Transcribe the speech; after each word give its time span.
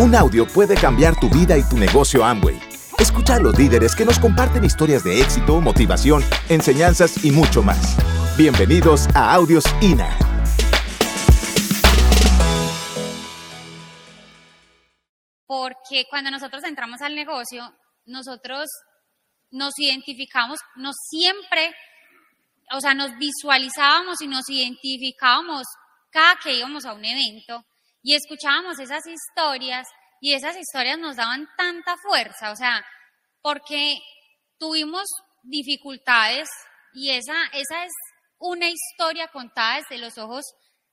Un 0.00 0.14
audio 0.14 0.46
puede 0.46 0.76
cambiar 0.76 1.18
tu 1.18 1.28
vida 1.28 1.58
y 1.58 1.68
tu 1.68 1.76
negocio 1.76 2.24
Amway. 2.24 2.56
Escucha 3.00 3.34
a 3.34 3.40
los 3.40 3.58
líderes 3.58 3.96
que 3.96 4.04
nos 4.04 4.20
comparten 4.20 4.62
historias 4.64 5.02
de 5.02 5.20
éxito, 5.20 5.60
motivación, 5.60 6.22
enseñanzas 6.48 7.24
y 7.24 7.32
mucho 7.32 7.64
más. 7.64 7.96
Bienvenidos 8.36 9.08
a 9.16 9.34
Audios 9.34 9.64
INA. 9.80 10.16
Porque 15.48 16.04
cuando 16.08 16.30
nosotros 16.30 16.62
entramos 16.62 17.00
al 17.02 17.16
negocio, 17.16 17.68
nosotros 18.06 18.68
nos 19.50 19.76
identificamos, 19.80 20.60
nos 20.76 20.94
siempre, 21.10 21.74
o 22.70 22.80
sea, 22.80 22.94
nos 22.94 23.10
visualizábamos 23.18 24.22
y 24.22 24.28
nos 24.28 24.48
identificábamos 24.48 25.64
cada 26.12 26.36
que 26.36 26.54
íbamos 26.54 26.84
a 26.84 26.92
un 26.92 27.04
evento 27.04 27.64
y 28.02 28.14
escuchábamos 28.14 28.78
esas 28.78 29.06
historias 29.06 29.86
y 30.20 30.34
esas 30.34 30.56
historias 30.56 30.98
nos 30.98 31.16
daban 31.16 31.48
tanta 31.56 31.96
fuerza, 31.96 32.50
o 32.50 32.56
sea, 32.56 32.84
porque 33.42 33.98
tuvimos 34.58 35.04
dificultades 35.42 36.48
y 36.92 37.10
esa, 37.10 37.44
esa 37.52 37.84
es 37.84 37.92
una 38.38 38.68
historia 38.68 39.28
contada 39.28 39.76
desde 39.76 39.98
los 39.98 40.18
ojos 40.18 40.44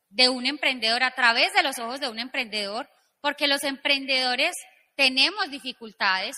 de 0.09 0.29
un 0.29 0.45
emprendedor, 0.45 1.03
a 1.03 1.11
través 1.11 1.53
de 1.53 1.63
los 1.63 1.77
ojos 1.79 1.99
de 1.99 2.09
un 2.09 2.19
emprendedor, 2.19 2.87
porque 3.21 3.47
los 3.47 3.63
emprendedores 3.63 4.55
tenemos 4.95 5.49
dificultades, 5.49 6.35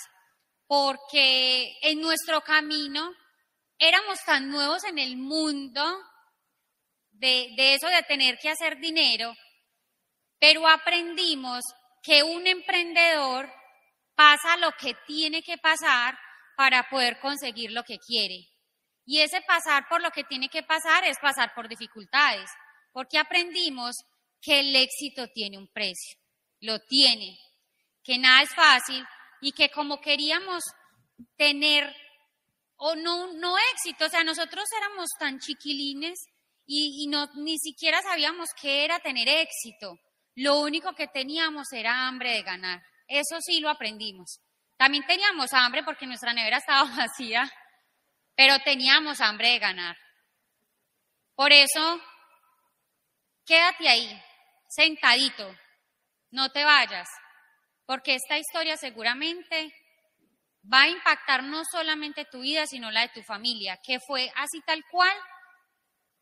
porque 0.67 1.73
en 1.81 2.01
nuestro 2.01 2.41
camino 2.41 3.11
éramos 3.77 4.19
tan 4.25 4.49
nuevos 4.49 4.83
en 4.85 4.97
el 4.97 5.17
mundo 5.17 5.83
de, 7.11 7.49
de 7.55 7.75
eso 7.75 7.87
de 7.87 8.01
tener 8.03 8.37
que 8.39 8.49
hacer 8.49 8.77
dinero, 8.79 9.33
pero 10.39 10.67
aprendimos 10.67 11.63
que 12.01 12.23
un 12.23 12.47
emprendedor 12.47 13.51
pasa 14.15 14.57
lo 14.57 14.71
que 14.79 14.95
tiene 15.05 15.41
que 15.43 15.57
pasar 15.57 16.17
para 16.55 16.89
poder 16.89 17.19
conseguir 17.19 17.71
lo 17.71 17.83
que 17.83 17.99
quiere. 17.99 18.47
Y 19.05 19.21
ese 19.21 19.41
pasar 19.41 19.87
por 19.87 20.01
lo 20.01 20.11
que 20.11 20.23
tiene 20.23 20.49
que 20.49 20.63
pasar 20.63 21.05
es 21.05 21.17
pasar 21.19 21.53
por 21.53 21.69
dificultades, 21.69 22.49
porque 22.91 23.17
aprendimos 23.17 23.95
que 24.41 24.59
el 24.59 24.75
éxito 24.75 25.27
tiene 25.33 25.57
un 25.57 25.67
precio, 25.67 26.17
lo 26.61 26.79
tiene, 26.79 27.37
que 28.03 28.17
nada 28.17 28.41
es 28.41 28.53
fácil 28.53 29.05
y 29.41 29.51
que 29.51 29.69
como 29.69 30.01
queríamos 30.01 30.63
tener 31.35 31.95
o 32.77 32.95
no, 32.95 33.33
no 33.33 33.55
éxito, 33.73 34.05
o 34.05 34.09
sea, 34.09 34.23
nosotros 34.23 34.65
éramos 34.77 35.09
tan 35.19 35.39
chiquilines 35.39 36.19
y, 36.65 37.03
y 37.03 37.07
no, 37.07 37.27
ni 37.35 37.57
siquiera 37.57 38.01
sabíamos 38.01 38.49
qué 38.61 38.83
era 38.85 38.99
tener 38.99 39.27
éxito. 39.27 39.97
Lo 40.37 40.59
único 40.59 40.93
que 40.93 41.07
teníamos 41.07 41.73
era 41.73 42.07
hambre 42.07 42.33
de 42.33 42.43
ganar. 42.43 42.83
Eso 43.07 43.37
sí 43.41 43.59
lo 43.59 43.71
aprendimos. 43.71 44.39
También 44.77 45.03
teníamos 45.07 45.51
hambre 45.51 45.81
porque 45.83 46.05
nuestra 46.05 46.31
nevera 46.31 46.57
estaba 46.59 46.83
vacía, 46.95 47.51
pero 48.35 48.59
teníamos 48.59 49.19
hambre 49.19 49.49
de 49.49 49.59
ganar. 49.59 49.97
Por 51.33 51.51
eso, 51.51 52.01
quédate 53.45 53.89
ahí, 53.89 54.23
sentadito, 54.69 55.55
no 56.29 56.51
te 56.51 56.63
vayas, 56.63 57.07
porque 57.87 58.13
esta 58.13 58.37
historia 58.37 58.77
seguramente 58.77 59.73
va 60.71 60.83
a 60.83 60.89
impactar 60.89 61.43
no 61.43 61.63
solamente 61.65 62.25
tu 62.25 62.41
vida, 62.41 62.67
sino 62.67 62.91
la 62.91 63.01
de 63.01 63.09
tu 63.09 63.23
familia, 63.23 63.79
que 63.83 63.99
fue 64.05 64.31
así 64.35 64.61
tal 64.67 64.83
cual 64.91 65.15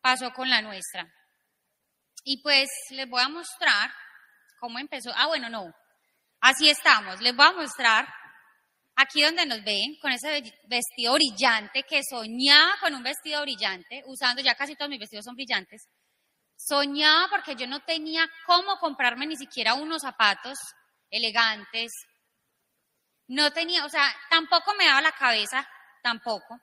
pasó 0.00 0.32
con 0.32 0.48
la 0.48 0.62
nuestra. 0.62 1.06
Y 2.24 2.42
pues 2.42 2.68
les 2.90 3.08
voy 3.08 3.22
a 3.22 3.28
mostrar 3.28 3.90
¿Cómo 4.58 4.78
empezó? 4.78 5.10
Ah, 5.14 5.26
bueno, 5.26 5.48
no. 5.48 5.74
Así 6.40 6.68
estamos. 6.68 7.20
Les 7.20 7.34
voy 7.34 7.46
a 7.46 7.52
mostrar 7.52 8.06
aquí 8.96 9.22
donde 9.22 9.46
nos 9.46 9.62
ven 9.62 9.96
con 10.00 10.10
ese 10.10 10.42
vestido 10.68 11.14
brillante 11.14 11.82
que 11.82 12.00
soñaba 12.08 12.76
con 12.80 12.94
un 12.94 13.02
vestido 13.02 13.42
brillante, 13.42 14.02
usando 14.06 14.42
ya 14.42 14.54
casi 14.54 14.74
todos 14.74 14.88
mis 14.88 15.00
vestidos 15.00 15.24
son 15.24 15.34
brillantes. 15.34 15.86
Soñaba 16.56 17.28
porque 17.28 17.54
yo 17.54 17.66
no 17.66 17.80
tenía 17.80 18.26
cómo 18.46 18.76
comprarme 18.78 19.26
ni 19.26 19.36
siquiera 19.36 19.74
unos 19.74 20.02
zapatos 20.02 20.58
elegantes. 21.10 21.92
No 23.28 23.52
tenía, 23.52 23.84
o 23.84 23.88
sea, 23.88 24.14
tampoco 24.30 24.74
me 24.74 24.86
daba 24.86 25.02
la 25.02 25.12
cabeza, 25.12 25.68
tampoco. 26.02 26.58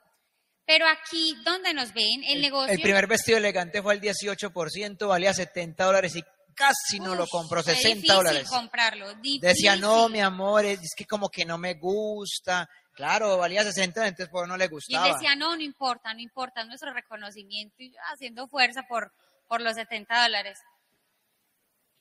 Pero 0.66 0.86
aquí 0.88 1.36
donde 1.44 1.74
nos 1.74 1.92
ven, 1.92 2.24
el, 2.26 2.40
negocio... 2.40 2.72
El 2.72 2.80
primer 2.80 3.06
vestido 3.06 3.36
elegante 3.36 3.82
fue 3.82 3.94
el 3.94 4.00
18%, 4.00 5.06
valía 5.06 5.34
70 5.34 5.84
dólares 5.84 6.16
y 6.16 6.24
casi 6.54 7.00
no 7.00 7.14
lo 7.14 7.26
compró, 7.26 7.62
60 7.62 8.14
dólares. 8.14 8.48
comprarlo, 8.48 9.14
Decía, 9.40 9.76
no, 9.76 10.08
mi 10.08 10.20
amor, 10.20 10.64
es 10.64 10.94
que 10.96 11.06
como 11.06 11.28
que 11.28 11.44
no 11.44 11.58
me 11.58 11.74
gusta. 11.74 12.68
Claro, 12.92 13.36
valía 13.38 13.64
60, 13.64 14.06
entonces 14.06 14.28
por 14.28 14.46
no 14.46 14.56
le 14.56 14.68
gustaba. 14.68 15.08
Y 15.08 15.12
decía, 15.12 15.34
no, 15.34 15.56
no 15.56 15.62
importa, 15.62 16.14
no 16.14 16.20
importa, 16.20 16.64
nuestro 16.64 16.92
reconocimiento 16.92 17.74
y 17.78 17.92
haciendo 18.12 18.46
fuerza 18.46 18.82
por, 18.88 19.12
por 19.48 19.60
los 19.60 19.74
70 19.74 20.22
dólares. 20.22 20.58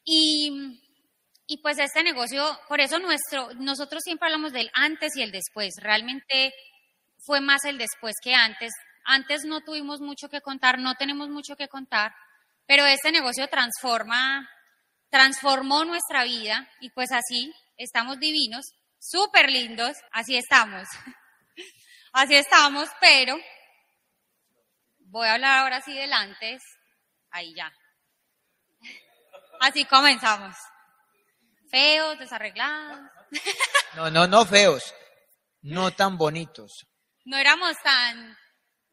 Y, 0.05 0.79
y 1.47 1.57
pues 1.57 1.79
este 1.79 2.03
negocio, 2.03 2.45
por 2.67 2.79
eso 2.79 2.99
nuestro, 2.99 3.53
nosotros 3.55 4.01
siempre 4.03 4.27
hablamos 4.27 4.53
del 4.53 4.69
antes 4.73 5.15
y 5.15 5.23
el 5.23 5.31
después. 5.31 5.73
Realmente 5.79 6.53
fue 7.25 7.41
más 7.41 7.63
el 7.65 7.77
después 7.77 8.13
que 8.21 8.35
antes. 8.35 8.71
Antes 9.05 9.43
no 9.45 9.61
tuvimos 9.61 9.99
mucho 9.99 10.29
que 10.29 10.41
contar, 10.41 10.79
no 10.79 10.95
tenemos 10.95 11.29
mucho 11.29 11.55
que 11.55 11.67
contar, 11.67 12.13
pero 12.73 12.87
este 12.87 13.11
negocio 13.11 13.47
transforma, 13.49 14.49
transformó 15.11 15.85
nuestra 15.85 16.23
vida 16.23 16.67
y 16.79 16.89
pues 16.89 17.11
así 17.11 17.53
estamos 17.77 18.17
divinos, 18.17 18.65
súper 18.97 19.51
lindos, 19.51 19.95
así 20.11 20.35
estamos. 20.35 20.87
Así 22.13 22.35
estamos, 22.35 22.89
pero 22.99 23.37
voy 24.99 25.27
a 25.27 25.33
hablar 25.33 25.59
ahora 25.59 25.81
sí 25.81 25.93
del 25.93 26.13
antes, 26.13 26.61
ahí 27.31 27.53
ya. 27.55 27.71
Así 29.61 29.85
comenzamos. 29.85 30.55
Feos, 31.69 32.17
desarreglados. 32.17 32.99
No, 33.95 34.09
no, 34.09 34.25
no 34.25 34.45
feos, 34.45 34.93
no 35.61 35.91
tan 35.91 36.17
bonitos. 36.17 36.87
No 37.25 37.37
éramos 37.37 37.75
tan, 37.83 38.37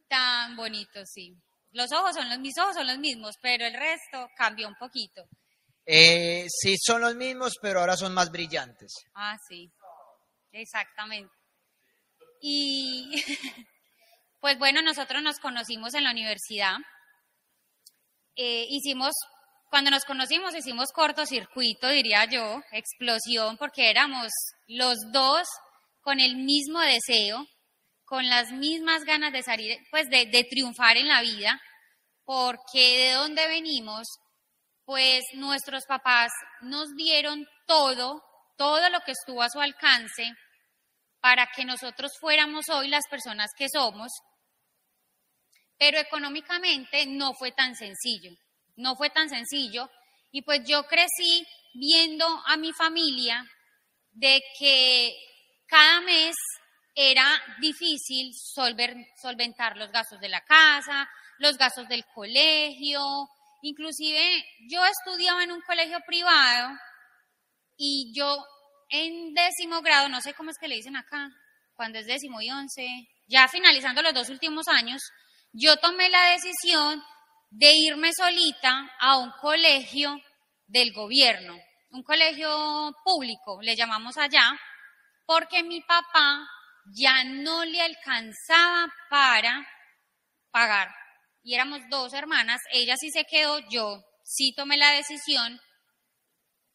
tan 0.09 0.57
bonitos, 0.57 1.11
sí. 1.11 1.35
Los 1.73 1.93
ojos 1.93 2.15
son 2.15 2.29
los, 2.29 2.39
mis 2.39 2.59
ojos 2.59 2.75
son 2.75 2.87
los 2.87 2.99
mismos, 2.99 3.37
pero 3.41 3.65
el 3.65 3.75
resto 3.75 4.29
cambió 4.37 4.67
un 4.69 4.75
poquito. 4.77 5.25
Eh, 5.87 6.47
sí, 6.49 6.77
son 6.79 7.01
los 7.01 7.15
mismos, 7.15 7.55
pero 7.61 7.81
ahora 7.81 7.97
son 7.97 8.13
más 8.13 8.31
brillantes. 8.31 8.93
Ah, 9.15 9.37
sí, 9.49 9.71
exactamente. 10.53 11.33
Y 12.41 13.11
pues 14.41 14.59
bueno, 14.59 14.83
nosotros 14.83 15.23
nos 15.23 15.39
conocimos 15.39 15.95
en 15.95 16.05
la 16.05 16.11
universidad. 16.11 16.77
Eh, 18.37 18.67
hicimos, 18.69 19.13
cuando 19.69 19.91
nos 19.91 20.05
conocimos, 20.05 20.55
hicimos 20.55 20.91
cortocircuito, 20.93 21.89
diría 21.89 22.25
yo, 22.25 22.63
explosión, 22.73 23.57
porque 23.59 23.91
éramos 23.91 24.31
los 24.67 24.97
dos 25.13 25.47
con 26.03 26.21
el 26.21 26.37
mismo 26.37 26.81
deseo 26.81 27.47
con 28.11 28.29
las 28.29 28.51
mismas 28.51 29.05
ganas 29.05 29.33
de 29.33 29.45
salir, 29.45 29.79
pues 29.93 30.11
de, 30.11 30.27
de 30.27 30.43
triunfar 30.43 30.97
en 30.97 31.07
la 31.07 31.21
vida, 31.21 31.63
porque 32.25 33.05
de 33.05 33.13
dónde 33.13 33.47
venimos, 33.47 34.09
pues 34.85 35.23
nuestros 35.35 35.85
papás 35.87 36.33
nos 36.61 36.93
dieron 36.97 37.47
todo, 37.69 38.21
todo 38.59 38.91
lo 38.91 38.99
que 39.03 39.13
estuvo 39.13 39.45
a 39.45 39.49
su 39.49 39.61
alcance 39.61 40.25
para 41.21 41.47
que 41.55 41.65
nosotros 41.65 42.11
fuéramos 42.19 42.69
hoy 42.69 42.89
las 42.89 43.07
personas 43.09 43.53
que 43.57 43.69
somos, 43.69 44.11
pero 45.79 45.99
económicamente 45.99 47.07
no 47.07 47.33
fue 47.35 47.53
tan 47.53 47.77
sencillo, 47.77 48.33
no 48.75 48.97
fue 48.97 49.11
tan 49.11 49.29
sencillo, 49.29 49.89
y 50.33 50.43
pues 50.43 50.63
yo 50.67 50.83
crecí 50.89 51.47
viendo 51.75 52.27
a 52.47 52.57
mi 52.57 52.73
familia 52.73 53.45
de 54.11 54.43
que 54.59 55.15
cada 55.69 56.01
mes 56.01 56.35
era 56.95 57.27
difícil 57.61 58.35
solventar 58.35 59.77
los 59.77 59.91
gastos 59.91 60.21
de 60.21 60.29
la 60.29 60.41
casa, 60.43 61.09
los 61.39 61.57
gastos 61.57 61.89
del 61.89 62.05
colegio, 62.15 63.29
inclusive 63.63 64.45
yo 64.69 64.85
estudiaba 64.85 65.45
en 65.45 65.53
un 65.53 65.61
colegio 65.63 65.99
privado 66.07 66.71
y 67.77 68.13
yo 68.15 68.45
en 68.91 69.33
décimo 69.35 69.83
grado, 69.83 70.09
no 70.09 70.21
sé 70.21 70.35
cómo 70.35 70.51
es 70.51 70.59
que 70.59 70.69
le 70.69 70.77
dicen 70.77 70.97
acá, 70.97 71.31
cuando 71.75 71.99
es 71.99 72.07
décimo 72.07 72.43
y 72.43 72.51
once, 72.51 72.87
ya 73.29 73.49
finalizando 73.49 74.03
los 74.03 74.13
dos 74.13 74.29
últimos 74.29 74.69
años, 74.69 75.01
yo 75.53 75.77
tomé 75.77 76.09
la 76.11 76.33
decisión 76.33 77.03
de 77.51 77.73
irme 77.73 78.13
solita 78.13 78.91
a 79.01 79.19
un 79.19 79.31
colegio 79.41 80.21
del 80.67 80.93
gobierno, 80.93 81.57
un 81.91 82.03
colegio 82.03 82.95
público, 83.05 83.61
le 83.63 83.77
llamamos 83.77 84.17
allá, 84.19 84.59
porque 85.25 85.63
mi 85.63 85.81
papá 85.81 86.47
ya 86.95 87.25
no 87.25 87.65
le 87.65 87.81
alcanzaba 87.81 88.93
para 89.09 89.67
pagar. 90.51 90.89
Y 91.43 91.55
éramos 91.55 91.81
dos 91.91 92.13
hermanas, 92.13 92.61
ella 92.73 92.97
sí 92.99 93.11
se 93.11 93.25
quedó, 93.25 93.59
yo 93.71 94.03
sí 94.25 94.53
tomé 94.55 94.77
la 94.77 94.91
decisión 94.93 95.61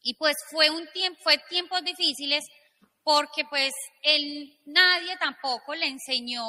Y 0.02 0.14
pues 0.14 0.36
fue 0.50 0.70
un 0.70 0.86
tiempo, 0.92 1.18
fue 1.22 1.38
tiempos 1.48 1.82
difíciles 1.82 2.44
porque 3.02 3.44
pues 3.44 3.72
nadie 4.64 5.16
tampoco 5.18 5.74
le 5.74 5.86
enseñó 5.86 6.42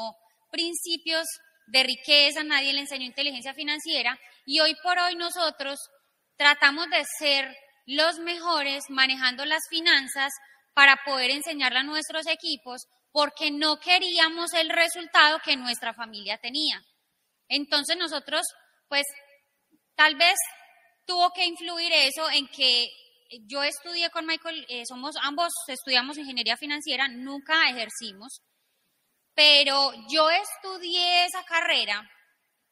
principios 0.51 1.25
de 1.67 1.83
riqueza, 1.83 2.43
nadie 2.43 2.73
le 2.73 2.81
enseñó 2.81 3.05
inteligencia 3.05 3.53
financiera 3.53 4.19
y 4.45 4.59
hoy 4.59 4.75
por 4.83 4.97
hoy 4.97 5.15
nosotros 5.15 5.79
tratamos 6.35 6.87
de 6.89 7.03
ser 7.19 7.55
los 7.85 8.19
mejores 8.19 8.83
manejando 8.89 9.45
las 9.45 9.61
finanzas 9.69 10.31
para 10.73 10.97
poder 11.05 11.31
enseñarle 11.31 11.79
a 11.79 11.83
nuestros 11.83 12.27
equipos 12.27 12.85
porque 13.11 13.51
no 13.51 13.79
queríamos 13.79 14.53
el 14.53 14.69
resultado 14.69 15.39
que 15.43 15.55
nuestra 15.55 15.93
familia 15.93 16.37
tenía. 16.37 16.81
Entonces 17.47 17.97
nosotros, 17.97 18.41
pues, 18.87 19.03
tal 19.95 20.15
vez 20.15 20.35
tuvo 21.05 21.31
que 21.31 21.45
influir 21.45 21.91
eso 21.93 22.29
en 22.29 22.47
que 22.47 22.87
yo 23.45 23.63
estudié 23.63 24.09
con 24.09 24.25
Michael, 24.25 24.65
eh, 24.69 24.83
somos 24.87 25.15
ambos 25.21 25.49
estudiamos 25.67 26.17
ingeniería 26.17 26.57
financiera, 26.57 27.07
nunca 27.07 27.69
ejercimos, 27.69 28.41
pero 29.33 29.91
yo 30.09 30.29
estudié 30.29 31.25
esa 31.25 31.43
carrera 31.43 32.09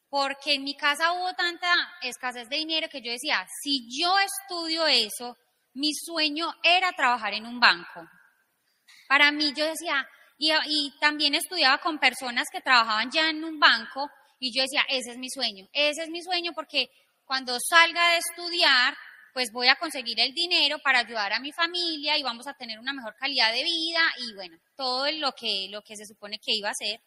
porque 0.08 0.54
en 0.54 0.64
mi 0.64 0.76
casa 0.76 1.12
hubo 1.12 1.32
tanta 1.34 1.72
escasez 2.02 2.48
de 2.48 2.56
dinero 2.56 2.88
que 2.88 3.02
yo 3.02 3.10
decía, 3.10 3.46
si 3.62 3.86
yo 4.00 4.14
estudio 4.18 4.86
eso, 4.86 5.36
mi 5.74 5.92
sueño 5.94 6.52
era 6.62 6.92
trabajar 6.92 7.34
en 7.34 7.46
un 7.46 7.60
banco. 7.60 8.08
Para 9.08 9.30
mí 9.30 9.52
yo 9.54 9.66
decía, 9.66 10.08
y, 10.38 10.52
y, 10.66 10.92
también 11.00 11.34
estudiaba 11.34 11.78
con 11.78 11.98
personas 11.98 12.48
que 12.52 12.60
trabajaban 12.60 13.10
ya 13.10 13.30
en 13.30 13.42
un 13.44 13.58
banco 13.58 14.08
y 14.38 14.54
yo 14.54 14.62
decía, 14.62 14.82
ese 14.88 15.12
es 15.12 15.18
mi 15.18 15.30
sueño, 15.30 15.66
ese 15.72 16.02
es 16.02 16.10
mi 16.10 16.22
sueño 16.22 16.52
porque 16.54 16.88
cuando 17.24 17.58
salga 17.60 18.10
de 18.10 18.18
estudiar, 18.18 18.94
pues 19.36 19.50
voy 19.52 19.68
a 19.68 19.76
conseguir 19.76 20.18
el 20.20 20.32
dinero 20.32 20.78
para 20.78 21.00
ayudar 21.00 21.32
a 21.34 21.40
mi 21.40 21.52
familia 21.52 22.16
y 22.16 22.22
vamos 22.22 22.46
a 22.46 22.54
tener 22.54 22.78
una 22.78 22.94
mejor 22.94 23.14
calidad 23.16 23.52
de 23.52 23.64
vida 23.64 24.00
y 24.18 24.34
bueno, 24.34 24.56
todo 24.76 25.10
lo 25.12 25.32
que, 25.32 25.68
lo 25.70 25.82
que 25.82 25.96
se 25.96 26.06
supone 26.06 26.38
que 26.38 26.54
iba 26.54 26.70
a 26.70 26.74
ser. 26.74 27.00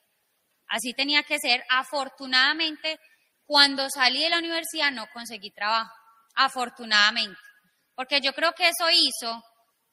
Así 0.67 0.93
tenía 0.93 1.23
que 1.23 1.39
ser. 1.39 1.63
Afortunadamente, 1.69 2.99
cuando 3.45 3.89
salí 3.89 4.21
de 4.21 4.29
la 4.29 4.37
universidad 4.37 4.91
no 4.91 5.07
conseguí 5.11 5.49
trabajo. 5.49 5.91
Afortunadamente. 6.35 7.39
Porque 7.95 8.21
yo 8.21 8.31
creo 8.33 8.53
que 8.53 8.69
eso 8.69 8.87
hizo 8.91 9.43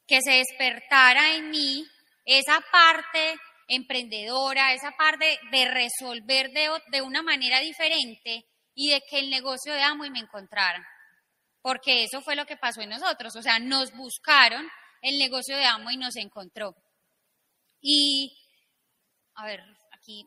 que 0.07 0.21
se 0.21 0.33
despertara 0.33 1.37
en 1.37 1.49
mí 1.49 1.87
esa 2.27 2.61
parte 2.71 3.39
emprendedora, 3.69 4.75
esa 4.75 4.91
parte 4.93 5.39
de 5.51 5.65
resolver 5.71 6.51
de, 6.51 6.69
de 6.93 7.01
una 7.01 7.23
manera 7.23 7.61
diferente 7.61 8.45
y 8.75 8.91
de 8.91 9.01
que 9.09 9.21
el 9.21 9.31
negocio 9.31 9.73
de 9.73 9.83
amo 9.83 10.05
y 10.05 10.11
me 10.11 10.19
encontrara 10.19 10.87
porque 11.67 12.05
eso 12.05 12.21
fue 12.21 12.37
lo 12.37 12.47
que 12.47 12.57
pasó 12.57 12.81
en 12.81 12.91
nosotros, 12.91 13.35
o 13.35 13.43
sea, 13.43 13.59
nos 13.59 13.91
buscaron 13.91 14.65
el 15.03 15.19
negocio 15.19 15.57
de 15.57 15.65
Amo 15.65 15.91
y 15.91 15.97
nos 15.97 16.15
encontró. 16.15 16.77
Y, 17.81 18.39
a 19.35 19.47
ver, 19.47 19.65
aquí. 19.91 20.25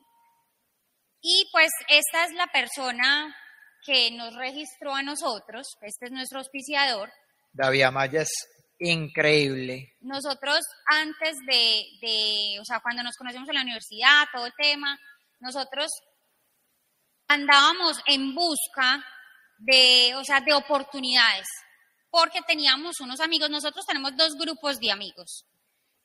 Y 1.22 1.48
pues 1.54 1.70
esta 1.88 2.26
es 2.26 2.34
la 2.34 2.48
persona 2.48 3.34
que 3.86 4.12
nos 4.12 4.36
registró 4.36 4.94
a 4.94 5.02
nosotros, 5.02 5.66
este 5.82 6.08
es 6.08 6.12
nuestro 6.12 6.40
auspiciador. 6.40 7.10
David 7.54 7.84
Amaya 7.84 8.26
increíble. 8.80 9.96
Nosotros 10.02 10.60
antes 10.86 11.38
de, 11.46 12.58
o 12.60 12.66
sea, 12.66 12.80
cuando 12.80 13.04
nos 13.04 13.16
conocimos 13.16 13.48
en 13.50 13.56
la 13.56 13.62
universidad, 13.62 14.26
todo 14.34 14.46
el 14.46 14.54
tema, 14.58 14.98
nosotros 15.40 15.90
andábamos 17.28 18.02
en 18.06 18.34
busca 18.34 19.06
de, 19.58 20.16
o 20.16 20.24
sea, 20.24 20.40
de 20.42 20.54
oportunidades, 20.54 21.48
porque 22.10 22.42
teníamos 22.48 23.00
unos 23.02 23.20
amigos, 23.20 23.50
nosotros 23.50 23.86
tenemos 23.86 24.16
dos 24.16 24.36
grupos 24.36 24.80
de 24.80 24.92
amigos, 24.92 25.46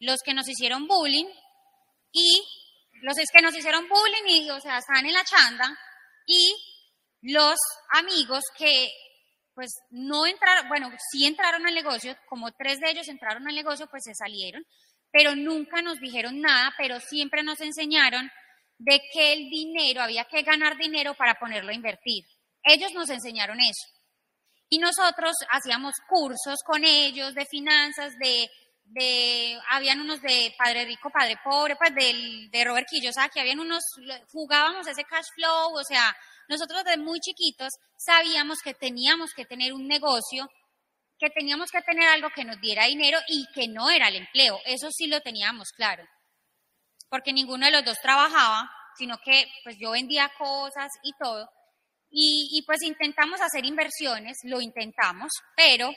los 0.01 0.21
que 0.25 0.35
nos 0.35 0.49
hicieron 0.49 0.87
bullying 0.87 1.27
y 2.13 2.45
los 3.03 3.15
que 3.33 3.43
nos 3.43 3.57
hicieron 3.57 3.89
bullying 3.89 4.43
y, 4.43 4.51
o 4.51 4.61
sea, 4.61 4.79
estaban 4.79 5.07
en 5.07 5.13
la 5.13 5.25
chanda 5.25 5.79
y 6.27 6.55
los 7.23 7.57
amigos 7.93 8.43
que 8.57 8.91
pues 9.55 9.73
no 9.91 10.27
entraron, 10.27 10.69
bueno, 10.69 10.91
sí 11.11 11.27
entraron 11.27 11.67
al 11.67 11.75
negocio, 11.75 12.17
como 12.29 12.53
tres 12.53 12.81
de 12.81 12.91
ellos 12.91 13.09
entraron 13.09 13.47
al 13.49 13.55
negocio, 13.55 13.87
pues 13.89 14.03
se 14.05 14.15
salieron, 14.15 14.65
pero 15.11 15.37
nunca 15.37 15.81
nos 15.83 16.01
dijeron 16.01 16.41
nada, 16.41 16.75
pero 16.77 16.99
siempre 17.01 17.43
nos 17.43 17.61
enseñaron 17.61 18.31
de 18.79 19.01
que 19.13 19.33
el 19.33 19.49
dinero, 19.49 20.03
había 20.03 20.25
que 20.25 20.43
ganar 20.43 20.77
dinero 20.77 21.15
para 21.15 21.35
ponerlo 21.35 21.71
a 21.71 21.75
invertir. 21.75 22.25
Ellos 22.65 22.93
nos 22.93 23.09
enseñaron 23.11 23.61
eso. 23.61 23.87
Y 24.69 24.79
nosotros 24.79 25.35
hacíamos 25.51 25.95
cursos 26.09 26.59
con 26.67 26.85
ellos 26.85 27.35
de 27.35 27.47
finanzas, 27.47 28.15
de, 28.19 28.49
de 28.85 29.59
habían 29.71 30.01
unos 30.01 30.21
de 30.21 30.55
Padre 30.59 30.85
Rico, 30.85 31.11
Padre 31.11 31.39
Pobre, 31.43 31.77
pues 31.77 31.95
del, 31.95 32.51
de 32.51 32.65
Robert 32.65 32.87
Kiyosaki, 32.89 33.41
habían 33.41 33.61
unos, 33.61 33.83
jugábamos 34.31 34.87
ese 34.87 35.05
cash 35.05 35.27
flow, 35.35 35.75
o 35.75 35.85
sea, 35.85 36.15
nosotros 36.49 36.85
desde 36.85 36.99
muy 36.99 37.19
chiquitos 37.21 37.73
sabíamos 37.97 38.61
que 38.63 38.75
teníamos 38.75 39.33
que 39.35 39.47
tener 39.47 39.73
un 39.73 39.89
negocio, 39.89 40.49
que 41.19 41.31
teníamos 41.31 41.71
que 41.71 41.81
tener 41.83 42.09
algo 42.09 42.29
que 42.31 42.45
nos 42.45 42.61
diera 42.61 42.87
dinero 42.87 43.19
y 43.29 43.47
que 43.53 43.69
no 43.69 43.91
era 43.91 44.09
el 44.09 44.17
empleo, 44.17 44.61
eso 44.67 44.91
sí 44.91 45.07
lo 45.07 45.21
teníamos 45.21 45.71
claro, 45.73 46.05
porque 47.09 47.33
ninguno 47.33 47.67
de 47.67 47.73
los 47.73 47.85
dos 47.85 47.99
trabajaba, 48.01 48.71
sino 48.97 49.19
que 49.25 49.47
pues 49.65 49.77
yo 49.79 49.93
vendía 49.93 50.31
cosas 50.39 50.91
y 51.03 51.13
todo, 51.19 51.49
y, 52.17 52.63
pues 52.65 52.83
intentamos 52.83 53.41
hacer 53.41 53.65
inversiones, 53.65 54.39
lo 54.45 54.61
intentamos, 54.61 55.33
pero 55.57 55.91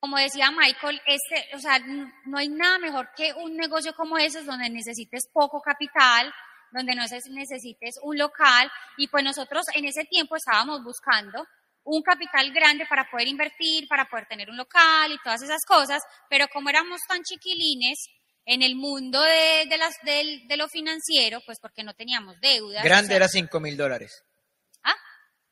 como 0.00 0.16
decía 0.16 0.50
Michael, 0.50 1.00
este, 1.06 1.54
o 1.54 1.58
sea, 1.58 1.78
no 1.78 2.38
hay 2.38 2.48
nada 2.48 2.78
mejor 2.78 3.10
que 3.14 3.32
un 3.34 3.54
negocio 3.56 3.94
como 3.94 4.16
ese 4.16 4.42
donde 4.42 4.70
necesites 4.70 5.28
poco 5.32 5.60
capital, 5.60 6.32
donde 6.72 6.94
no 6.94 7.02
necesites 7.02 7.96
un 8.02 8.16
local 8.16 8.70
y 8.96 9.08
pues 9.08 9.22
nosotros 9.22 9.66
en 9.74 9.84
ese 9.84 10.04
tiempo 10.04 10.36
estábamos 10.36 10.82
buscando 10.82 11.46
un 11.84 12.02
capital 12.02 12.50
grande 12.52 12.86
para 12.86 13.08
poder 13.10 13.28
invertir, 13.28 13.86
para 13.88 14.06
poder 14.06 14.26
tener 14.26 14.48
un 14.48 14.56
local 14.56 15.12
y 15.12 15.18
todas 15.22 15.42
esas 15.42 15.64
cosas, 15.66 16.02
pero 16.28 16.46
como 16.48 16.70
éramos 16.70 17.00
tan 17.06 17.22
chiquilines 17.22 18.08
en 18.46 18.62
el 18.62 18.76
mundo 18.76 19.20
de, 19.20 19.76
las, 19.76 19.96
de, 20.02 20.56
lo 20.56 20.68
financiero, 20.68 21.40
pues 21.44 21.58
porque 21.60 21.84
no 21.84 21.94
teníamos 21.94 22.40
deudas. 22.40 22.82
Grande 22.82 23.14
era 23.14 23.28
5 23.28 23.60
mil 23.60 23.76
dólares 23.76 24.24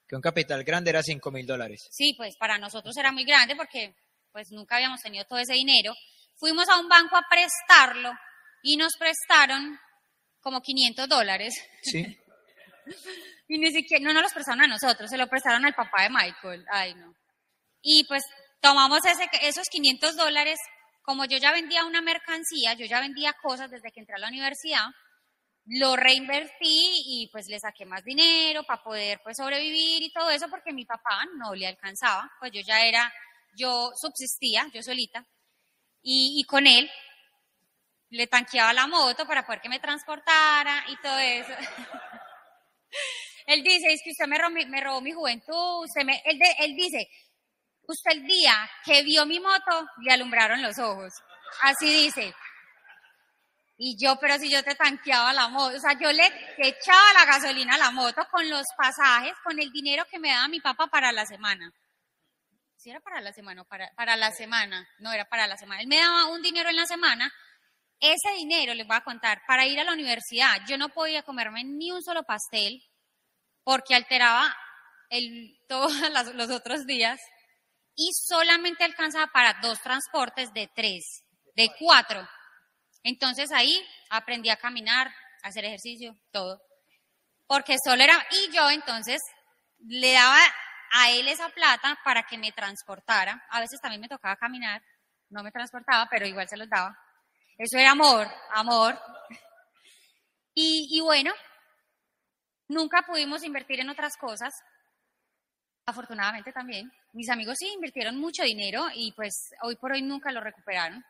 que 0.08 0.16
un 0.16 0.22
capital 0.22 0.64
grande 0.64 0.90
era 0.90 1.02
5 1.02 1.30
mil 1.30 1.46
dólares. 1.46 1.86
Sí, 1.90 2.14
pues 2.16 2.36
para 2.36 2.58
nosotros 2.58 2.96
era 2.96 3.12
muy 3.12 3.24
grande 3.24 3.54
porque 3.54 3.94
pues 4.32 4.50
nunca 4.50 4.76
habíamos 4.76 5.00
tenido 5.00 5.24
todo 5.24 5.38
ese 5.38 5.54
dinero. 5.54 5.92
Fuimos 6.36 6.68
a 6.68 6.78
un 6.78 6.88
banco 6.88 7.16
a 7.16 7.24
prestarlo 7.28 8.12
y 8.62 8.76
nos 8.76 8.96
prestaron 8.96 9.78
como 10.40 10.60
500 10.60 11.08
dólares. 11.08 11.54
Sí. 11.82 12.18
y 13.48 13.58
ni 13.58 13.70
siquiera, 13.72 14.04
no 14.04 14.12
nos 14.12 14.22
los 14.22 14.32
prestaron 14.32 14.62
a 14.62 14.66
nosotros, 14.66 15.10
se 15.10 15.18
lo 15.18 15.26
prestaron 15.28 15.64
al 15.64 15.74
papá 15.74 16.02
de 16.02 16.10
Michael. 16.10 16.64
Ay, 16.70 16.94
no. 16.94 17.14
Y 17.82 18.04
pues 18.04 18.22
tomamos 18.60 19.04
ese, 19.04 19.28
esos 19.42 19.68
500 19.70 20.16
dólares, 20.16 20.58
como 21.02 21.24
yo 21.24 21.38
ya 21.38 21.52
vendía 21.52 21.84
una 21.84 22.02
mercancía, 22.02 22.74
yo 22.74 22.86
ya 22.86 23.00
vendía 23.00 23.34
cosas 23.42 23.70
desde 23.70 23.90
que 23.90 24.00
entré 24.00 24.16
a 24.16 24.20
la 24.20 24.28
universidad, 24.28 24.86
lo 25.68 25.96
reinvertí 25.96 27.02
y 27.06 27.28
pues 27.30 27.46
le 27.48 27.60
saqué 27.60 27.84
más 27.84 28.02
dinero 28.02 28.64
para 28.64 28.82
poder 28.82 29.20
pues 29.22 29.36
sobrevivir 29.36 30.02
y 30.02 30.12
todo 30.12 30.30
eso 30.30 30.48
porque 30.48 30.72
mi 30.72 30.86
papá 30.86 31.26
no 31.36 31.54
le 31.54 31.66
alcanzaba, 31.66 32.30
pues 32.40 32.52
yo 32.52 32.60
ya 32.62 32.86
era, 32.86 33.12
yo 33.58 33.92
subsistía, 33.94 34.66
yo 34.72 34.82
solita, 34.82 35.26
y, 36.02 36.42
con 36.44 36.66
él 36.66 36.90
le 38.10 38.26
tanqueaba 38.26 38.72
la 38.72 38.86
moto 38.86 39.26
para 39.26 39.44
poder 39.44 39.60
que 39.60 39.68
me 39.68 39.80
transportara 39.80 40.84
y 40.88 40.96
todo 41.02 41.18
eso. 41.18 41.52
él 43.46 43.62
dice, 43.62 43.92
es 43.92 44.00
que 44.02 44.12
usted 44.12 44.26
me 44.26 44.80
robó, 44.80 45.00
mi 45.02 45.12
juventud, 45.12 45.84
usted 45.84 46.04
me, 46.04 46.22
él, 46.24 46.40
él 46.60 46.74
dice, 46.76 47.10
usted 47.86 48.12
el 48.12 48.26
día 48.26 48.70
que 48.84 49.02
vio 49.02 49.26
mi 49.26 49.40
moto 49.40 49.86
le 50.02 50.12
alumbraron 50.12 50.62
los 50.62 50.78
ojos. 50.78 51.12
Así 51.62 52.04
dice, 52.04 52.34
y 53.76 53.96
yo, 53.96 54.16
pero 54.20 54.38
si 54.38 54.50
yo 54.50 54.62
te 54.64 54.74
tanqueaba 54.74 55.32
la 55.32 55.48
moto, 55.48 55.76
o 55.76 55.80
sea, 55.80 55.98
yo 55.98 56.10
le 56.10 56.26
echaba 56.58 57.12
la 57.14 57.24
gasolina 57.26 57.74
a 57.74 57.78
la 57.78 57.90
moto 57.90 58.26
con 58.30 58.48
los 58.48 58.66
pasajes, 58.76 59.34
con 59.44 59.58
el 59.58 59.70
dinero 59.70 60.04
que 60.10 60.18
me 60.18 60.30
daba 60.30 60.48
mi 60.48 60.60
papá 60.60 60.86
para 60.86 61.12
la 61.12 61.24
semana. 61.26 61.72
Si 62.78 62.90
era 62.90 63.00
para 63.00 63.20
la 63.20 63.32
semana 63.32 63.62
o 63.62 63.64
para, 63.64 63.92
para 63.96 64.14
la 64.14 64.30
semana, 64.30 64.88
no 64.98 65.12
era 65.12 65.28
para 65.28 65.48
la 65.48 65.56
semana. 65.56 65.82
Él 65.82 65.88
me 65.88 65.98
daba 65.98 66.26
un 66.26 66.42
dinero 66.42 66.70
en 66.70 66.76
la 66.76 66.86
semana. 66.86 67.32
Ese 67.98 68.30
dinero, 68.36 68.72
les 68.74 68.86
voy 68.86 68.96
a 68.96 69.02
contar, 69.02 69.42
para 69.48 69.66
ir 69.66 69.80
a 69.80 69.84
la 69.84 69.92
universidad, 69.92 70.60
yo 70.68 70.78
no 70.78 70.88
podía 70.90 71.24
comerme 71.24 71.64
ni 71.64 71.90
un 71.90 72.04
solo 72.04 72.22
pastel 72.22 72.80
porque 73.64 73.96
alteraba 73.96 74.56
el, 75.10 75.58
todos 75.66 75.92
los 76.34 76.50
otros 76.50 76.86
días 76.86 77.20
y 77.96 78.12
solamente 78.12 78.84
alcanzaba 78.84 79.26
para 79.32 79.58
dos 79.60 79.80
transportes 79.80 80.52
de 80.52 80.70
tres, 80.72 81.24
de 81.56 81.72
cuatro. 81.80 82.28
Entonces 83.02 83.50
ahí 83.50 83.84
aprendí 84.08 84.50
a 84.50 84.56
caminar, 84.56 85.08
a 85.42 85.48
hacer 85.48 85.64
ejercicio, 85.64 86.16
todo. 86.30 86.62
Porque 87.48 87.74
solo 87.84 88.04
era, 88.04 88.24
y 88.30 88.52
yo 88.52 88.70
entonces 88.70 89.20
le 89.80 90.12
daba 90.12 90.38
a 90.92 91.10
él 91.10 91.28
esa 91.28 91.48
plata 91.50 91.98
para 92.04 92.22
que 92.24 92.38
me 92.38 92.52
transportara. 92.52 93.46
A 93.50 93.60
veces 93.60 93.80
también 93.80 94.00
me 94.00 94.08
tocaba 94.08 94.36
caminar, 94.36 94.82
no 95.30 95.42
me 95.42 95.52
transportaba, 95.52 96.08
pero 96.10 96.26
igual 96.26 96.48
se 96.48 96.56
los 96.56 96.68
daba. 96.68 96.98
Eso 97.56 97.78
era 97.78 97.90
amor, 97.90 98.26
amor. 98.50 98.98
Y, 100.54 100.88
y 100.90 101.00
bueno, 101.00 101.32
nunca 102.68 103.02
pudimos 103.02 103.42
invertir 103.44 103.80
en 103.80 103.90
otras 103.90 104.16
cosas, 104.16 104.54
afortunadamente 105.86 106.52
también. 106.52 106.92
Mis 107.12 107.30
amigos 107.30 107.56
sí 107.58 107.68
invirtieron 107.72 108.16
mucho 108.16 108.42
dinero 108.42 108.86
y 108.94 109.12
pues 109.12 109.50
hoy 109.62 109.76
por 109.76 109.92
hoy 109.92 110.02
nunca 110.02 110.30
lo 110.30 110.40
recuperaron. 110.40 111.04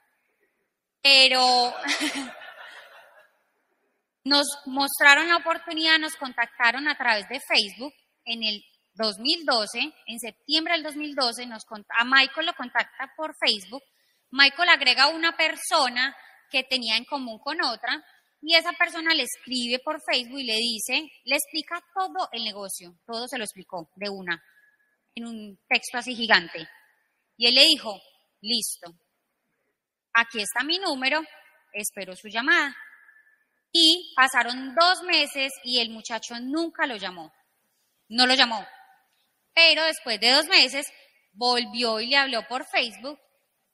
Pero 1.02 1.74
nos 4.24 4.46
mostraron 4.66 5.28
la 5.28 5.36
oportunidad, 5.36 5.98
nos 5.98 6.16
contactaron 6.16 6.88
a 6.88 6.96
través 6.96 7.28
de 7.28 7.40
Facebook 7.40 7.94
en 8.24 8.42
el 8.42 8.62
2012, 8.98 9.94
en 10.06 10.18
septiembre 10.18 10.74
del 10.74 10.82
2012, 10.82 11.46
nos, 11.46 11.64
a 11.96 12.04
Michael 12.04 12.46
lo 12.46 12.54
contacta 12.54 13.12
por 13.16 13.34
Facebook. 13.36 13.82
Michael 14.30 14.68
agrega 14.68 15.04
a 15.04 15.08
una 15.08 15.36
persona 15.36 16.14
que 16.50 16.64
tenía 16.64 16.96
en 16.96 17.04
común 17.04 17.38
con 17.38 17.62
otra 17.62 18.04
y 18.40 18.54
esa 18.54 18.72
persona 18.72 19.14
le 19.14 19.24
escribe 19.24 19.80
por 19.80 20.00
Facebook 20.02 20.40
y 20.40 20.44
le 20.44 20.56
dice, 20.56 21.10
le 21.24 21.36
explica 21.36 21.82
todo 21.94 22.28
el 22.32 22.44
negocio, 22.44 22.94
todo 23.06 23.26
se 23.28 23.38
lo 23.38 23.44
explicó 23.44 23.90
de 23.94 24.10
una, 24.10 24.42
en 25.14 25.26
un 25.26 25.58
texto 25.68 25.98
así 25.98 26.14
gigante. 26.14 26.68
Y 27.36 27.46
él 27.46 27.54
le 27.54 27.64
dijo, 27.64 28.00
listo, 28.40 28.92
aquí 30.12 30.40
está 30.40 30.64
mi 30.64 30.78
número, 30.78 31.22
espero 31.72 32.14
su 32.16 32.28
llamada. 32.28 32.76
Y 33.72 34.12
pasaron 34.16 34.74
dos 34.74 35.02
meses 35.02 35.52
y 35.62 35.80
el 35.80 35.90
muchacho 35.90 36.34
nunca 36.40 36.86
lo 36.86 36.96
llamó, 36.96 37.32
no 38.08 38.26
lo 38.26 38.34
llamó. 38.34 38.66
Pero 39.58 39.82
después 39.82 40.20
de 40.20 40.30
dos 40.30 40.46
meses 40.46 40.86
volvió 41.32 41.98
y 41.98 42.06
le 42.06 42.16
habló 42.16 42.46
por 42.46 42.64
Facebook, 42.64 43.18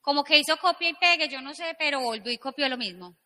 como 0.00 0.24
que 0.24 0.38
hizo 0.38 0.56
copia 0.56 0.88
y 0.88 0.94
pegue, 0.94 1.28
yo 1.28 1.42
no 1.42 1.52
sé, 1.52 1.76
pero 1.78 2.00
volvió 2.00 2.32
y 2.32 2.38
copió 2.38 2.66
lo 2.70 2.78
mismo. 2.78 3.18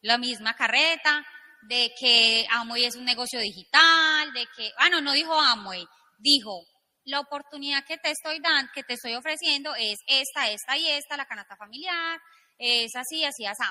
La 0.00 0.16
misma 0.16 0.54
carreta, 0.54 1.26
de 1.62 1.90
que 1.98 2.46
Amway 2.48 2.84
es 2.84 2.94
un 2.94 3.04
negocio 3.04 3.40
digital, 3.40 4.32
de 4.32 4.46
que, 4.56 4.70
ah, 4.78 4.88
no, 4.88 5.00
no 5.00 5.14
dijo 5.14 5.34
Amway, 5.34 5.84
dijo, 6.18 6.64
la 7.06 7.18
oportunidad 7.18 7.84
que 7.84 7.98
te 7.98 8.12
estoy 8.12 8.38
dando, 8.38 8.70
que 8.72 8.84
te 8.84 8.94
estoy 8.94 9.16
ofreciendo 9.16 9.74
es 9.74 9.98
esta, 10.06 10.48
esta 10.48 10.78
y 10.78 10.86
esta, 10.86 11.16
la 11.16 11.26
canasta 11.26 11.56
familiar, 11.56 12.20
es 12.56 12.94
así, 12.94 13.24
así, 13.24 13.46
así. 13.46 13.64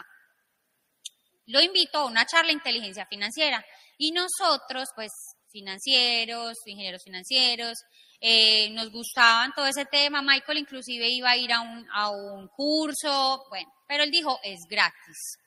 Lo 1.46 1.62
invito 1.62 2.00
a 2.00 2.06
una 2.06 2.26
charla 2.26 2.48
de 2.48 2.56
inteligencia 2.56 3.06
financiera 3.06 3.66
y 3.98 4.12
nosotros, 4.12 4.90
pues, 4.94 5.10
financieros, 5.52 6.58
ingenieros 6.66 7.04
financieros, 7.04 7.80
eh, 8.20 8.70
nos 8.72 8.92
gustaban 8.92 9.54
todo 9.54 9.66
ese 9.66 9.86
tema. 9.86 10.22
Michael 10.22 10.60
inclusive 10.60 11.08
iba 11.08 11.32
a 11.32 11.38
ir 11.38 11.52
a 11.54 11.62
un, 11.62 11.88
a 11.92 12.10
un 12.10 12.48
curso, 12.50 13.46
bueno, 13.50 13.72
pero 13.88 14.04
él 14.04 14.12
dijo, 14.12 14.40
es 14.44 14.60
gratis. 14.70 15.38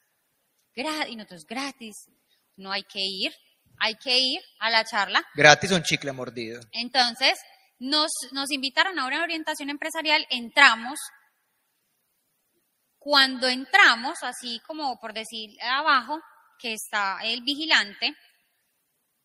Gratis, 0.75 1.12
y 1.12 1.17
nosotros, 1.17 1.47
gratis. 1.47 1.97
No 2.57 2.73
hay 2.73 2.83
que 2.85 3.00
ir, 3.00 3.33
hay 3.79 3.95
que 3.97 4.19
ir 4.19 4.41
a 4.61 4.71
la 4.71 4.85
charla. 4.85 5.23
Gratis 5.35 5.71
un 5.73 5.83
chicle 5.83 6.12
mordido. 6.12 6.61
Entonces, 6.73 7.38
nos, 7.79 8.11
nos 8.33 8.50
invitaron 8.50 8.99
a 8.99 9.07
una 9.07 9.23
orientación 9.23 9.71
empresarial, 9.71 10.26
entramos, 10.31 10.99
cuando 12.99 13.49
entramos, 13.49 14.23
así 14.23 14.61
como 14.67 14.99
por 15.00 15.12
decir 15.12 15.50
abajo, 15.61 16.21
que 16.59 16.75
está 16.75 17.19
el 17.25 17.43
vigilante, 17.43 18.14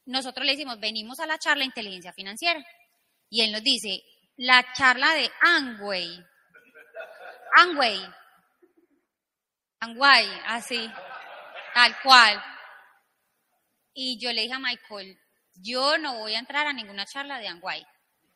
nosotros 0.05 0.45
le 0.45 0.53
decimos, 0.53 0.79
venimos 0.79 1.19
a 1.19 1.27
la 1.27 1.37
charla 1.37 1.59
de 1.59 1.67
inteligencia 1.67 2.11
financiera. 2.13 2.63
Y 3.29 3.41
él 3.41 3.51
nos 3.51 3.63
dice, 3.63 4.01
la 4.37 4.73
charla 4.73 5.13
de 5.13 5.29
Angway. 5.41 6.25
Angway. 7.57 8.13
Angway, 9.79 10.41
así, 10.45 10.91
tal 11.73 12.01
cual. 12.01 12.43
Y 13.93 14.19
yo 14.19 14.31
le 14.31 14.41
dije 14.41 14.53
a 14.53 14.59
Michael, 14.59 15.19
yo 15.55 15.97
no 15.97 16.17
voy 16.19 16.35
a 16.35 16.39
entrar 16.39 16.67
a 16.67 16.73
ninguna 16.73 17.05
charla 17.05 17.39
de 17.39 17.47
Angway. 17.47 17.85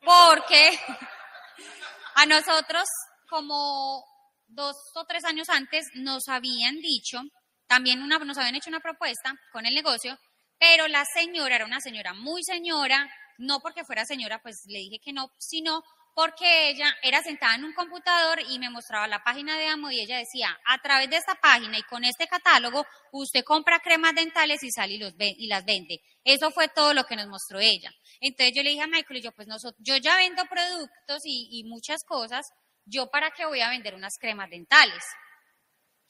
Porque 0.03 0.79
a 2.15 2.25
nosotros, 2.25 2.83
como 3.29 4.03
dos 4.47 4.75
o 4.95 5.05
tres 5.05 5.23
años 5.25 5.49
antes 5.49 5.85
nos 5.93 6.27
habían 6.27 6.75
dicho, 6.77 7.21
también 7.67 8.01
una, 8.01 8.19
nos 8.19 8.37
habían 8.37 8.55
hecho 8.55 8.69
una 8.69 8.79
propuesta 8.79 9.33
con 9.51 9.65
el 9.65 9.73
negocio, 9.73 10.17
pero 10.59 10.87
la 10.87 11.05
señora 11.05 11.55
era 11.55 11.65
una 11.65 11.79
señora 11.79 12.13
muy 12.13 12.43
señora, 12.43 13.09
no 13.41 13.59
porque 13.59 13.83
fuera 13.83 14.05
señora, 14.05 14.41
pues 14.41 14.63
le 14.67 14.79
dije 14.79 14.99
que 14.99 15.13
no, 15.13 15.31
sino 15.37 15.83
porque 16.13 16.69
ella 16.69 16.93
era 17.01 17.21
sentada 17.23 17.55
en 17.55 17.63
un 17.63 17.73
computador 17.73 18.39
y 18.49 18.59
me 18.59 18.69
mostraba 18.69 19.07
la 19.07 19.23
página 19.23 19.57
de 19.57 19.67
Amo 19.67 19.89
y 19.91 19.99
ella 19.99 20.17
decía, 20.17 20.57
a 20.65 20.77
través 20.79 21.09
de 21.09 21.17
esta 21.17 21.35
página 21.35 21.77
y 21.77 21.83
con 21.83 22.03
este 22.03 22.27
catálogo, 22.27 22.85
usted 23.11 23.43
compra 23.43 23.79
cremas 23.79 24.13
dentales 24.13 24.61
y 24.63 24.71
sale 24.71 24.93
y, 24.93 24.97
los 24.97 25.13
y 25.17 25.47
las 25.47 25.63
vende. 25.65 26.01
Eso 26.23 26.51
fue 26.51 26.67
todo 26.67 26.93
lo 26.93 27.05
que 27.05 27.15
nos 27.15 27.27
mostró 27.27 27.59
ella. 27.59 27.91
Entonces 28.19 28.53
yo 28.55 28.61
le 28.61 28.71
dije 28.71 28.83
a 28.83 28.87
Michael 28.87 29.21
yo, 29.21 29.31
pues 29.31 29.47
yo 29.79 29.97
ya 29.97 30.17
vendo 30.17 30.43
productos 30.45 31.21
y, 31.23 31.47
y 31.51 31.63
muchas 31.63 32.03
cosas, 32.05 32.45
yo 32.85 33.09
para 33.09 33.31
qué 33.31 33.45
voy 33.45 33.61
a 33.61 33.69
vender 33.69 33.95
unas 33.95 34.17
cremas 34.19 34.49
dentales. 34.49 35.03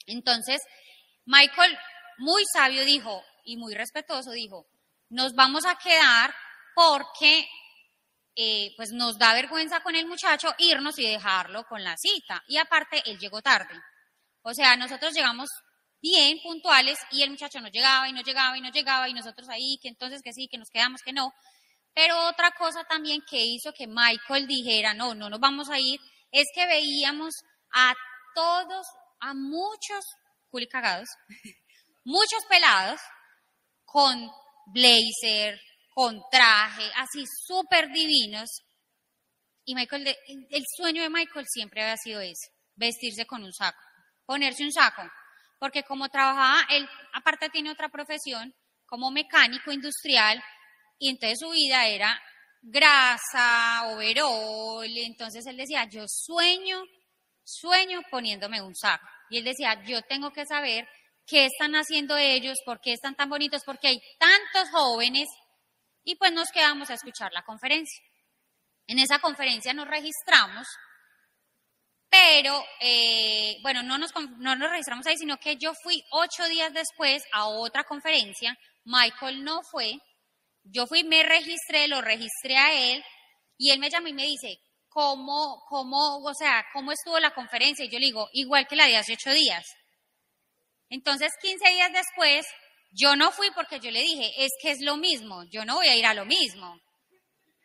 Entonces, 0.07 0.61
Michael, 1.25 1.77
muy 2.17 2.43
sabio, 2.51 2.83
dijo, 2.85 3.23
y 3.45 3.57
muy 3.57 3.75
respetuoso, 3.75 4.31
dijo, 4.31 4.67
nos 5.09 5.33
vamos 5.35 5.65
a 5.65 5.75
quedar 5.75 6.33
porque 6.75 7.47
eh, 8.35 8.73
pues 8.77 8.91
nos 8.91 9.17
da 9.17 9.33
vergüenza 9.33 9.81
con 9.81 9.95
el 9.95 10.07
muchacho 10.07 10.53
irnos 10.57 10.97
y 10.99 11.07
dejarlo 11.07 11.65
con 11.65 11.83
la 11.83 11.97
cita. 11.97 12.43
Y 12.47 12.57
aparte, 12.57 13.01
él 13.05 13.19
llegó 13.19 13.41
tarde. 13.41 13.75
O 14.43 14.53
sea, 14.53 14.75
nosotros 14.75 15.13
llegamos 15.13 15.49
bien 16.01 16.39
puntuales 16.41 16.97
y 17.11 17.21
el 17.21 17.29
muchacho 17.29 17.59
no 17.61 17.67
llegaba 17.67 18.09
y 18.09 18.13
no 18.13 18.21
llegaba 18.21 18.57
y 18.57 18.61
no 18.61 18.71
llegaba 18.71 19.07
y 19.07 19.13
nosotros 19.13 19.47
ahí, 19.49 19.77
que 19.81 19.89
entonces 19.89 20.21
que 20.23 20.33
sí, 20.33 20.47
que 20.47 20.57
nos 20.57 20.69
quedamos, 20.69 21.01
que 21.01 21.13
no. 21.13 21.33
Pero 21.93 22.27
otra 22.27 22.51
cosa 22.51 22.83
también 22.85 23.21
que 23.29 23.43
hizo 23.43 23.73
que 23.73 23.85
Michael 23.87 24.47
dijera, 24.47 24.93
no, 24.93 25.13
no 25.13 25.29
nos 25.29 25.39
vamos 25.39 25.69
a 25.69 25.79
ir, 25.79 25.99
es 26.31 26.47
que 26.55 26.65
veíamos 26.65 27.35
a 27.73 27.93
todos, 28.33 28.87
a 29.19 29.33
muchos 29.33 30.05
culicagados, 30.49 31.09
muchos 32.05 32.43
pelados 32.49 32.99
con 33.85 34.31
blazer, 34.67 35.59
con 35.93 36.21
traje, 36.31 36.89
así 36.95 37.23
súper 37.45 37.89
divinos. 37.91 38.49
Y 39.63 39.75
Michael, 39.75 40.15
el 40.49 40.63
sueño 40.75 41.03
de 41.03 41.09
Michael 41.09 41.45
siempre 41.47 41.81
había 41.81 41.97
sido 41.97 42.19
ese, 42.21 42.49
vestirse 42.75 43.25
con 43.25 43.43
un 43.43 43.53
saco, 43.53 43.79
ponerse 44.25 44.63
un 44.63 44.71
saco. 44.71 45.03
Porque 45.59 45.83
como 45.83 46.09
trabajaba, 46.09 46.65
él 46.69 46.89
aparte 47.13 47.49
tiene 47.49 47.71
otra 47.71 47.89
profesión, 47.89 48.53
como 48.85 49.11
mecánico 49.11 49.71
industrial, 49.71 50.43
y 50.97 51.09
entonces 51.09 51.39
su 51.39 51.49
vida 51.51 51.87
era 51.87 52.19
grasa, 52.61 53.87
overol, 53.87 54.85
entonces 54.97 55.45
él 55.45 55.57
decía, 55.57 55.87
yo 55.89 56.05
sueño, 56.07 56.83
sueño 57.43 58.01
poniéndome 58.09 58.61
un 58.61 58.75
saco. 58.75 59.05
Y 59.29 59.37
él 59.37 59.43
decía, 59.43 59.81
yo 59.85 60.01
tengo 60.03 60.31
que 60.31 60.45
saber 60.45 60.87
qué 61.25 61.45
están 61.45 61.73
haciendo 61.73 62.17
ellos, 62.17 62.59
por 62.65 62.81
qué 62.81 62.93
están 62.93 63.15
tan 63.15 63.29
bonitos, 63.29 63.63
porque 63.65 63.87
hay 63.87 64.01
tantos 64.19 64.69
jóvenes. 64.71 65.27
Y 66.03 66.15
pues 66.15 66.31
nos 66.31 66.49
quedamos 66.49 66.89
a 66.89 66.95
escuchar 66.95 67.31
la 67.33 67.43
conferencia. 67.43 68.03
En 68.87 68.99
esa 68.99 69.19
conferencia 69.19 69.73
nos 69.73 69.87
registramos, 69.87 70.67
pero 72.09 72.63
eh, 72.81 73.57
bueno, 73.61 73.83
no 73.83 73.97
nos, 73.97 74.11
no 74.37 74.55
nos 74.55 74.69
registramos 74.69 75.05
ahí, 75.07 75.17
sino 75.17 75.37
que 75.37 75.55
yo 75.57 75.73
fui 75.81 76.03
ocho 76.11 76.45
días 76.49 76.73
después 76.73 77.23
a 77.31 77.47
otra 77.47 77.83
conferencia, 77.83 78.57
Michael 78.83 79.43
no 79.43 79.61
fue, 79.63 79.99
yo 80.63 80.87
fui, 80.87 81.03
me 81.03 81.23
registré, 81.23 81.87
lo 81.87 82.01
registré 82.01 82.57
a 82.57 82.73
él 82.73 83.03
y 83.57 83.71
él 83.71 83.79
me 83.79 83.89
llama 83.89 84.09
y 84.09 84.13
me 84.13 84.25
dice, 84.25 84.59
¿cómo, 84.89 85.63
cómo, 85.69 86.17
o 86.17 86.33
sea, 86.33 86.65
cómo 86.73 86.91
estuvo 86.91 87.19
la 87.19 87.33
conferencia? 87.33 87.85
Y 87.85 87.89
yo 87.89 87.99
le 87.99 88.07
digo, 88.07 88.27
igual 88.33 88.67
que 88.67 88.75
la 88.75 88.87
de 88.87 88.97
hace 88.97 89.13
ocho 89.13 89.31
días. 89.31 89.65
Entonces, 90.89 91.31
15 91.41 91.69
días 91.69 91.91
después, 91.93 92.45
yo 92.91 93.15
no 93.15 93.31
fui 93.31 93.49
porque 93.51 93.79
yo 93.79 93.89
le 93.89 94.01
dije, 94.01 94.31
es 94.37 94.51
que 94.61 94.71
es 94.71 94.81
lo 94.81 94.97
mismo, 94.97 95.43
yo 95.49 95.65
no 95.65 95.75
voy 95.75 95.87
a 95.87 95.95
ir 95.95 96.05
a 96.05 96.13
lo 96.13 96.25
mismo. 96.25 96.77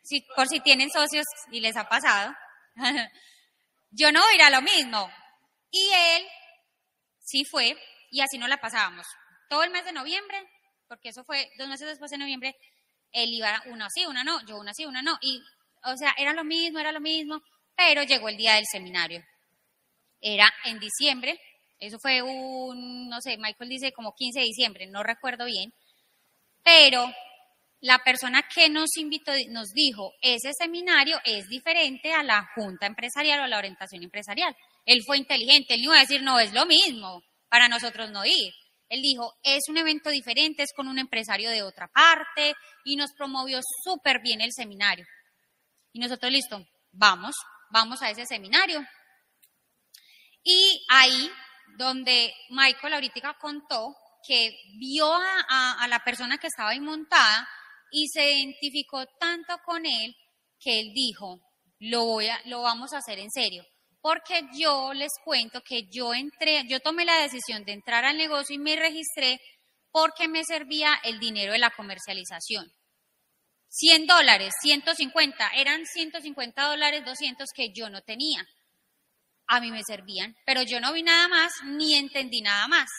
Si, 0.03 0.21
por 0.35 0.47
si 0.47 0.61
tienen 0.61 0.89
socios 0.89 1.25
y 1.51 1.59
les 1.59 1.75
ha 1.75 1.89
pasado, 1.89 2.33
yo 3.91 4.11
no 4.11 4.21
voy 4.21 4.31
a 4.31 4.35
ir 4.35 4.41
a 4.41 4.49
lo 4.49 4.61
mismo. 4.61 5.11
Y 5.69 5.89
él 5.93 6.25
sí 7.19 7.43
fue 7.43 7.77
y 8.09 8.21
así 8.21 8.37
no 8.37 8.47
la 8.47 8.57
pasábamos. 8.57 9.05
Todo 9.49 9.63
el 9.63 9.71
mes 9.71 9.83
de 9.83 9.91
noviembre, 9.91 10.41
porque 10.87 11.09
eso 11.09 11.23
fue 11.25 11.49
dos 11.57 11.67
meses 11.67 11.87
después 11.87 12.09
de 12.11 12.17
noviembre, 12.17 12.55
él 13.11 13.29
iba 13.33 13.61
una 13.67 13.89
sí, 13.89 14.05
una 14.05 14.23
no, 14.23 14.45
yo 14.45 14.57
una 14.57 14.73
sí, 14.73 14.85
una 14.85 15.01
no. 15.01 15.17
Y, 15.21 15.41
o 15.83 15.97
sea, 15.97 16.13
era 16.17 16.33
lo 16.33 16.43
mismo, 16.43 16.79
era 16.79 16.91
lo 16.91 17.01
mismo, 17.01 17.41
pero 17.75 18.03
llegó 18.03 18.29
el 18.29 18.37
día 18.37 18.55
del 18.55 18.65
seminario. 18.65 19.21
Era 20.19 20.51
en 20.65 20.79
diciembre, 20.79 21.39
eso 21.79 21.99
fue 21.99 22.21
un, 22.21 23.09
no 23.09 23.21
sé, 23.21 23.37
Michael 23.37 23.69
dice 23.69 23.91
como 23.91 24.13
15 24.13 24.39
de 24.39 24.45
diciembre, 24.45 24.87
no 24.87 25.03
recuerdo 25.03 25.45
bien, 25.45 25.73
pero 26.63 27.11
la 27.81 27.99
persona 27.99 28.43
que 28.53 28.69
nos 28.69 28.97
invitó 28.97 29.31
nos 29.49 29.69
dijo, 29.69 30.13
ese 30.21 30.51
seminario 30.53 31.19
es 31.23 31.47
diferente 31.47 32.11
a 32.13 32.23
la 32.23 32.47
junta 32.55 32.87
empresarial 32.87 33.39
o 33.39 33.43
a 33.43 33.47
la 33.47 33.59
orientación 33.59 34.03
empresarial. 34.03 34.55
Él 34.85 35.03
fue 35.05 35.17
inteligente, 35.17 35.75
él 35.75 35.81
no 35.81 35.91
iba 35.91 35.97
a 35.97 36.01
decir, 36.01 36.23
no, 36.23 36.39
es 36.39 36.53
lo 36.53 36.65
mismo, 36.65 37.21
para 37.49 37.67
nosotros 37.67 38.09
no 38.11 38.25
ir. 38.25 38.53
Él 38.89 39.01
dijo, 39.01 39.33
es 39.43 39.63
un 39.69 39.77
evento 39.77 40.09
diferente, 40.09 40.63
es 40.63 40.73
con 40.73 40.87
un 40.87 40.97
empresario 40.97 41.49
de 41.49 41.61
otra 41.61 41.87
parte 41.87 42.55
y 42.85 42.95
nos 42.95 43.11
promovió 43.13 43.59
súper 43.83 44.21
bien 44.21 44.41
el 44.41 44.53
seminario. 44.53 45.05
Y 45.91 45.99
nosotros, 45.99 46.31
listo, 46.31 46.65
vamos, 46.91 47.35
vamos 47.69 48.01
a 48.01 48.09
ese 48.09 48.25
seminario. 48.25 48.85
Y 50.43 50.85
ahí, 50.89 51.29
donde 51.77 52.33
Michael 52.49 52.95
ahorita 52.95 53.37
contó 53.39 53.95
que 54.27 54.51
vio 54.79 55.13
a, 55.13 55.87
la 55.87 56.03
persona 56.03 56.37
que 56.37 56.47
estaba 56.47 56.71
ahí 56.71 56.79
montada 56.79 57.47
y 57.91 58.07
se 58.09 58.33
identificó 58.33 59.05
tanto 59.19 59.57
con 59.63 59.85
él 59.85 60.15
que 60.59 60.79
él 60.79 60.91
dijo, 60.93 61.39
lo, 61.79 62.05
voy 62.05 62.27
a, 62.27 62.41
lo 62.45 62.61
vamos 62.61 62.93
a 62.93 62.97
hacer 62.97 63.19
en 63.19 63.31
serio. 63.31 63.63
Porque 64.01 64.41
yo 64.57 64.93
les 64.93 65.11
cuento 65.23 65.61
que 65.61 65.87
yo 65.87 66.13
entré, 66.13 66.65
yo 66.67 66.79
tomé 66.79 67.05
la 67.05 67.19
decisión 67.19 67.63
de 67.63 67.73
entrar 67.73 68.05
al 68.05 68.17
negocio 68.17 68.55
y 68.55 68.59
me 68.59 68.75
registré 68.75 69.39
porque 69.91 70.27
me 70.27 70.43
servía 70.43 70.99
el 71.03 71.19
dinero 71.19 71.53
de 71.53 71.59
la 71.59 71.71
comercialización. 71.71 72.71
100 73.69 74.07
dólares, 74.07 74.53
150, 74.61 75.49
eran 75.55 75.85
150 75.85 76.69
dólares, 76.69 77.05
200 77.05 77.49
que 77.53 77.71
yo 77.73 77.89
no 77.89 78.01
tenía. 78.01 78.45
A 79.47 79.59
mí 79.61 79.71
me 79.71 79.83
servían, 79.83 80.35
pero 80.45 80.61
yo 80.63 80.79
no 80.79 80.93
vi 80.93 81.03
nada 81.03 81.27
más 81.27 81.51
ni 81.63 81.95
entendí 81.95 82.41
nada 82.41 82.67
más. 82.67 82.89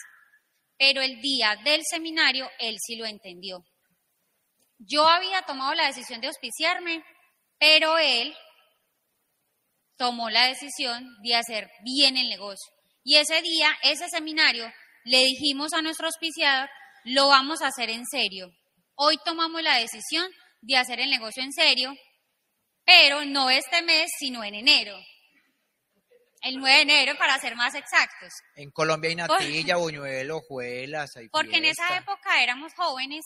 Pero 0.77 1.01
el 1.01 1.21
día 1.21 1.55
del 1.63 1.81
seminario, 1.89 2.49
él 2.59 2.77
sí 2.79 2.95
lo 2.95 3.05
entendió. 3.05 3.63
Yo 4.79 5.07
había 5.07 5.41
tomado 5.43 5.73
la 5.73 5.87
decisión 5.87 6.21
de 6.21 6.27
auspiciarme, 6.27 7.03
pero 7.59 7.97
él 7.97 8.33
tomó 9.97 10.29
la 10.29 10.45
decisión 10.45 11.05
de 11.21 11.35
hacer 11.35 11.69
bien 11.83 12.15
el 12.15 12.29
negocio. 12.29 12.71
Y 13.03 13.17
ese 13.17 13.41
día, 13.41 13.77
ese 13.83 14.07
seminario, 14.07 14.71
le 15.03 15.25
dijimos 15.25 15.73
a 15.73 15.81
nuestro 15.81 16.07
auspiciador, 16.07 16.69
lo 17.03 17.27
vamos 17.27 17.61
a 17.61 17.67
hacer 17.67 17.89
en 17.89 18.05
serio. 18.05 18.49
Hoy 18.95 19.17
tomamos 19.25 19.61
la 19.61 19.75
decisión 19.75 20.29
de 20.61 20.77
hacer 20.77 20.99
el 20.99 21.09
negocio 21.09 21.43
en 21.43 21.51
serio, 21.51 21.93
pero 22.85 23.25
no 23.25 23.49
este 23.49 23.81
mes, 23.81 24.09
sino 24.17 24.43
en 24.43 24.55
enero. 24.55 24.97
El 26.41 26.57
9 26.57 26.75
de 26.75 26.81
enero, 26.81 27.17
para 27.17 27.37
ser 27.39 27.55
más 27.55 27.75
exactos. 27.75 28.33
En 28.55 28.71
Colombia 28.71 29.09
hay 29.09 29.15
natilla, 29.15 29.75
buñuelo, 29.75 30.37
hojuelas. 30.37 31.17
Hay 31.17 31.29
Porque 31.29 31.57
en 31.57 31.65
esa 31.65 31.97
época 31.97 32.41
éramos 32.41 32.73
jóvenes 32.75 33.25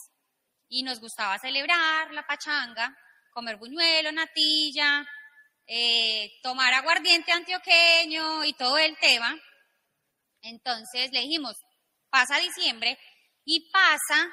y 0.68 0.82
nos 0.82 1.00
gustaba 1.00 1.38
celebrar 1.38 2.10
la 2.12 2.26
pachanga, 2.26 2.96
comer 3.32 3.56
buñuelo, 3.56 4.10
natilla, 4.10 5.06
eh, 5.66 6.30
tomar 6.42 6.74
aguardiente 6.74 7.32
antioqueño 7.32 8.44
y 8.44 8.52
todo 8.54 8.78
el 8.78 8.96
tema. 8.98 9.34
Entonces 10.42 11.10
le 11.12 11.20
dijimos, 11.20 11.56
pasa 12.10 12.38
diciembre 12.38 12.98
y 13.44 13.70
pasa 13.70 14.28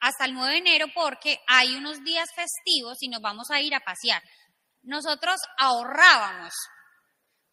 hasta 0.00 0.26
el 0.26 0.34
9 0.34 0.52
de 0.52 0.58
enero 0.58 0.86
porque 0.94 1.38
hay 1.46 1.74
unos 1.74 2.02
días 2.04 2.28
festivos 2.34 2.98
y 3.00 3.08
nos 3.08 3.20
vamos 3.20 3.50
a 3.50 3.60
ir 3.60 3.74
a 3.74 3.80
pasear. 3.80 4.22
Nosotros 4.82 5.40
ahorrábamos, 5.58 6.52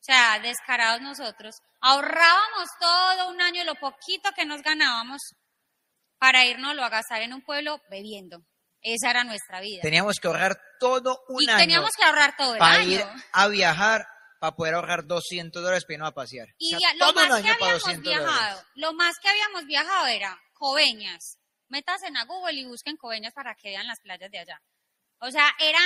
sea, 0.06 0.40
descarados 0.40 1.02
nosotros, 1.02 1.56
ahorrábamos 1.82 2.70
todo 2.80 3.30
un 3.30 3.42
año 3.42 3.64
lo 3.64 3.76
poquito 3.76 4.30
que 4.36 4.46
nos 4.46 4.62
ganábamos 4.62 5.22
para 6.18 6.46
irnos 6.46 6.78
a 6.80 6.90
gastar 6.90 7.22
en 7.22 7.34
un 7.34 7.42
pueblo 7.42 7.82
bebiendo. 7.90 8.40
Esa 8.82 9.10
era 9.10 9.24
nuestra 9.24 9.62
vida. 9.62 9.82
Teníamos 9.82 10.18
que 10.22 10.28
ahorrar 10.28 10.60
todo 10.80 11.24
un 11.28 11.42
y 11.42 11.50
año. 11.50 11.58
teníamos 11.58 11.90
que 11.98 12.04
ahorrar 12.04 12.36
todo 12.38 12.54
el 12.54 12.60
para 12.60 12.76
año. 12.82 12.92
ir 12.92 13.06
a 13.32 13.48
viajar, 13.48 14.06
para 14.40 14.56
poder 14.56 14.76
ahorrar 14.76 15.06
200 15.08 15.62
dólares 15.62 15.86
para 15.86 15.94
irnos 15.96 16.10
a 16.10 16.14
pasear. 16.14 16.50
Y 16.60 16.76
O 16.76 16.80
sea, 16.80 16.94
lo 16.94 17.14
más 17.14 17.42
que 17.42 17.54
para 17.54 17.54
habíamos 17.54 17.82
200 17.84 18.04
viajado, 18.04 18.28
dólares. 18.30 18.66
lo 18.76 18.94
más 18.94 19.16
que 19.20 19.30
habíamos 19.30 19.66
viajado 19.66 20.06
era 20.08 20.40
Coveñas. 20.54 21.40
Métanse 21.68 22.08
a 22.16 22.26
Google 22.26 22.54
y 22.54 22.66
busquen 22.66 22.96
Coveñas 22.98 23.34
para 23.34 23.56
que 23.56 23.70
vean 23.70 23.88
las 23.88 24.00
playas 24.02 24.30
de 24.30 24.40
allá. 24.40 24.62
O 25.20 25.32
sea, 25.32 25.50
era 25.60 25.80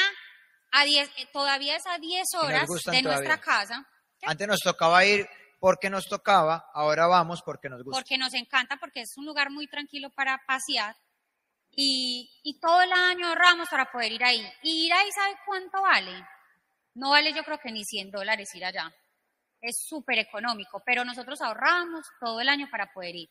a 0.71 0.83
10, 0.83 1.09
eh, 1.17 1.29
todavía 1.31 1.77
es 1.77 1.83
a 1.87 1.97
10 1.97 2.25
nos 2.33 2.43
horas 2.43 2.67
de 2.85 3.01
nuestra 3.01 3.39
casa, 3.39 3.87
Antes 4.23 4.47
nos 4.47 4.59
tocaba 4.59 5.05
ir 5.05 5.27
porque 5.59 5.89
nos 5.89 6.07
tocaba, 6.07 6.69
ahora 6.73 7.07
vamos 7.07 7.41
porque 7.43 7.69
nos 7.69 7.83
gusta. 7.83 7.99
porque 7.99 8.17
nos 8.17 8.33
encanta, 8.33 8.77
porque 8.77 9.01
es 9.01 9.17
un 9.17 9.25
lugar 9.25 9.49
muy 9.49 9.67
tranquilo 9.67 10.09
para 10.09 10.41
pasear. 10.47 10.95
Y, 11.71 12.29
y 12.43 12.59
todo 12.59 12.81
el 12.81 12.91
año 12.91 13.27
ahorramos 13.27 13.69
para 13.69 13.91
poder 13.91 14.11
ir 14.11 14.23
ahí. 14.23 14.45
Y 14.63 14.87
ir 14.87 14.93
ahí, 14.93 15.11
¿sabe 15.11 15.35
cuánto 15.45 15.81
vale? 15.81 16.25
No 16.95 17.11
vale 17.11 17.33
yo 17.33 17.43
creo 17.43 17.59
que 17.59 17.71
ni 17.71 17.83
100 17.83 18.11
dólares 18.11 18.53
ir 18.55 18.65
allá. 18.65 18.93
Es 19.61 19.85
súper 19.87 20.19
económico, 20.19 20.81
pero 20.85 21.05
nosotros 21.05 21.41
ahorramos 21.41 22.05
todo 22.19 22.39
el 22.39 22.49
año 22.49 22.67
para 22.71 22.91
poder 22.91 23.15
ir. 23.15 23.29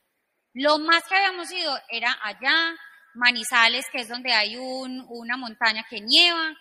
Lo 0.54 0.78
más 0.78 1.02
que 1.08 1.16
habíamos 1.16 1.50
ido 1.50 1.76
era 1.90 2.16
allá, 2.22 2.74
Manizales, 3.14 3.86
que 3.90 4.02
es 4.02 4.08
donde 4.08 4.32
hay 4.32 4.56
un, 4.56 5.04
una 5.08 5.36
montaña 5.36 5.84
que 5.88 6.00
nieva, 6.00 6.54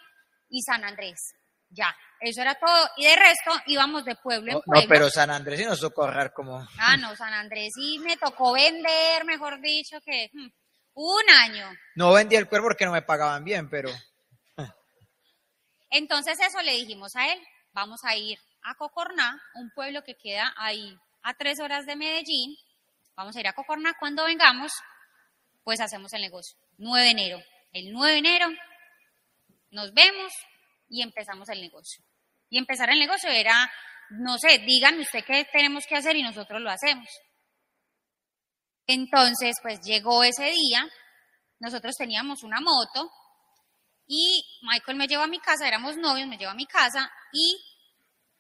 y 0.49 0.61
San 0.61 0.83
Andrés. 0.83 1.35
Ya, 1.69 1.95
eso 2.19 2.41
era 2.41 2.55
todo. 2.55 2.89
Y 2.97 3.05
de 3.05 3.15
resto 3.15 3.51
íbamos 3.67 4.05
de 4.05 4.15
pueblo 4.15 4.51
en 4.51 4.61
pueblo. 4.61 4.81
no, 4.81 4.87
pero 4.87 5.09
San 5.09 5.29
Andrés 5.29 5.59
sí 5.59 5.65
nos 5.65 5.79
tocó 5.79 6.03
ahorrar 6.03 6.33
como... 6.33 6.67
Ah, 6.79 6.97
no, 6.97 7.15
San 7.15 7.33
Andrés 7.33 7.73
sí 7.75 7.99
me 7.99 8.17
tocó 8.17 8.53
vender, 8.53 9.25
mejor 9.25 9.59
dicho, 9.61 9.99
que 10.01 10.29
hmm, 10.33 10.47
un 10.93 11.29
año. 11.29 11.69
No 11.95 12.13
vendí 12.13 12.35
el 12.35 12.47
cuerpo 12.47 12.67
porque 12.67 12.85
no 12.85 12.91
me 12.91 13.01
pagaban 13.01 13.43
bien, 13.43 13.69
pero... 13.69 13.89
Entonces 15.89 16.39
eso 16.39 16.61
le 16.61 16.73
dijimos 16.73 17.15
a 17.15 17.31
él, 17.31 17.39
vamos 17.71 18.03
a 18.03 18.15
ir 18.15 18.37
a 18.63 18.75
Cocorná, 18.75 19.41
un 19.55 19.71
pueblo 19.71 20.03
que 20.03 20.15
queda 20.15 20.53
ahí 20.57 20.97
a 21.23 21.33
tres 21.33 21.59
horas 21.59 21.85
de 21.85 21.95
Medellín. 21.95 22.55
Vamos 23.15 23.35
a 23.35 23.39
ir 23.39 23.47
a 23.47 23.53
Cocorná. 23.53 23.93
Cuando 23.99 24.25
vengamos, 24.25 24.71
pues 25.63 25.79
hacemos 25.79 26.13
el 26.13 26.21
negocio. 26.21 26.57
9 26.77 27.05
de 27.05 27.11
enero. 27.11 27.43
El 27.73 27.91
9 27.91 28.11
de 28.11 28.17
enero 28.17 28.47
nos 29.71 29.93
vemos 29.93 30.31
y 30.89 31.01
empezamos 31.01 31.49
el 31.49 31.61
negocio. 31.61 32.03
Y 32.49 32.57
empezar 32.57 32.89
el 32.89 32.99
negocio 32.99 33.29
era, 33.29 33.69
no 34.09 34.37
sé, 34.37 34.59
díganme 34.59 35.01
usted 35.01 35.23
qué 35.25 35.45
tenemos 35.51 35.85
que 35.85 35.95
hacer 35.95 36.15
y 36.15 36.23
nosotros 36.23 36.61
lo 36.61 36.69
hacemos. 36.69 37.07
Entonces, 38.87 39.55
pues 39.61 39.81
llegó 39.81 40.23
ese 40.23 40.45
día, 40.51 40.87
nosotros 41.59 41.95
teníamos 41.97 42.43
una 42.43 42.61
moto 42.61 43.11
y 44.07 44.41
Michael 44.61 44.97
me 44.97 45.07
llevó 45.07 45.23
a 45.23 45.27
mi 45.27 45.39
casa, 45.39 45.67
éramos 45.67 45.97
novios, 45.97 46.27
me 46.27 46.37
llevó 46.37 46.51
a 46.51 46.55
mi 46.55 46.65
casa 46.65 47.11
y 47.33 47.61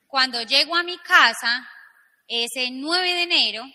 cuando 0.05 0.41
llego 0.43 0.75
a 0.75 0.83
mi 0.83 0.97
casa, 0.99 1.69
ese 2.27 2.69
9 2.71 3.13
de 3.13 3.23
enero, 3.23 3.65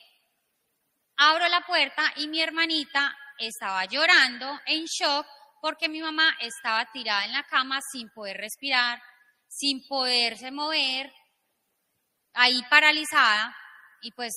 abro 1.16 1.46
la 1.48 1.60
puerta 1.60 2.02
y 2.16 2.28
mi 2.28 2.40
hermanita 2.40 3.14
estaba 3.38 3.84
llorando 3.84 4.58
en 4.66 4.84
shock 4.84 5.26
porque 5.62 5.88
mi 5.88 6.02
mamá 6.02 6.36
estaba 6.40 6.90
tirada 6.92 7.24
en 7.24 7.32
la 7.32 7.44
cama 7.44 7.80
sin 7.92 8.10
poder 8.10 8.36
respirar, 8.36 9.00
sin 9.48 9.86
poderse 9.86 10.50
mover, 10.50 11.10
ahí 12.34 12.60
paralizada 12.68 13.56
y 14.02 14.10
pues 14.12 14.34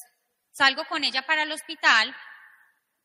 salgo 0.51 0.85
con 0.85 1.03
ella 1.03 1.25
para 1.25 1.43
el 1.43 1.51
hospital 1.51 2.15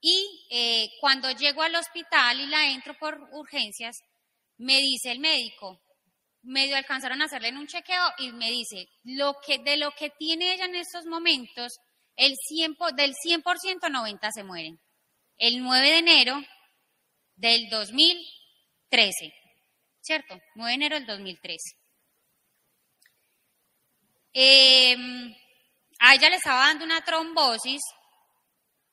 y 0.02 0.46
eh, 0.50 0.90
cuando 1.00 1.30
llego 1.30 1.62
al 1.62 1.74
hospital 1.74 2.40
y 2.40 2.46
la 2.46 2.68
entro 2.68 2.94
por 2.98 3.18
urgencias, 3.32 3.96
me 4.58 4.76
dice 4.78 5.10
el 5.12 5.18
médico, 5.20 5.80
medio 6.42 6.76
alcanzaron 6.76 7.22
a 7.22 7.24
hacerle 7.24 7.52
un 7.56 7.66
chequeo 7.66 8.04
y 8.18 8.32
me 8.32 8.50
dice, 8.50 8.86
lo 9.02 9.36
que, 9.46 9.58
de 9.58 9.78
lo 9.78 9.92
que 9.92 10.10
tiene 10.10 10.52
ella 10.54 10.66
en 10.66 10.74
estos 10.76 11.06
momentos, 11.06 11.78
el 12.16 12.34
100, 12.36 12.74
po- 12.76 12.92
del 12.92 13.14
100% 13.14 13.88
90 13.90 14.30
se 14.30 14.44
mueren. 14.44 14.78
El 15.38 15.62
9 15.62 15.88
de 15.88 15.98
enero 15.98 16.42
del 17.40 17.70
2013, 17.70 19.32
¿cierto? 20.02 20.38
9 20.56 20.70
de 20.70 20.74
enero 20.74 20.94
del 20.96 21.06
2013. 21.06 21.58
Eh, 24.32 24.96
a 26.00 26.14
ella 26.14 26.28
le 26.28 26.36
estaba 26.36 26.66
dando 26.66 26.84
una 26.84 27.02
trombosis, 27.02 27.80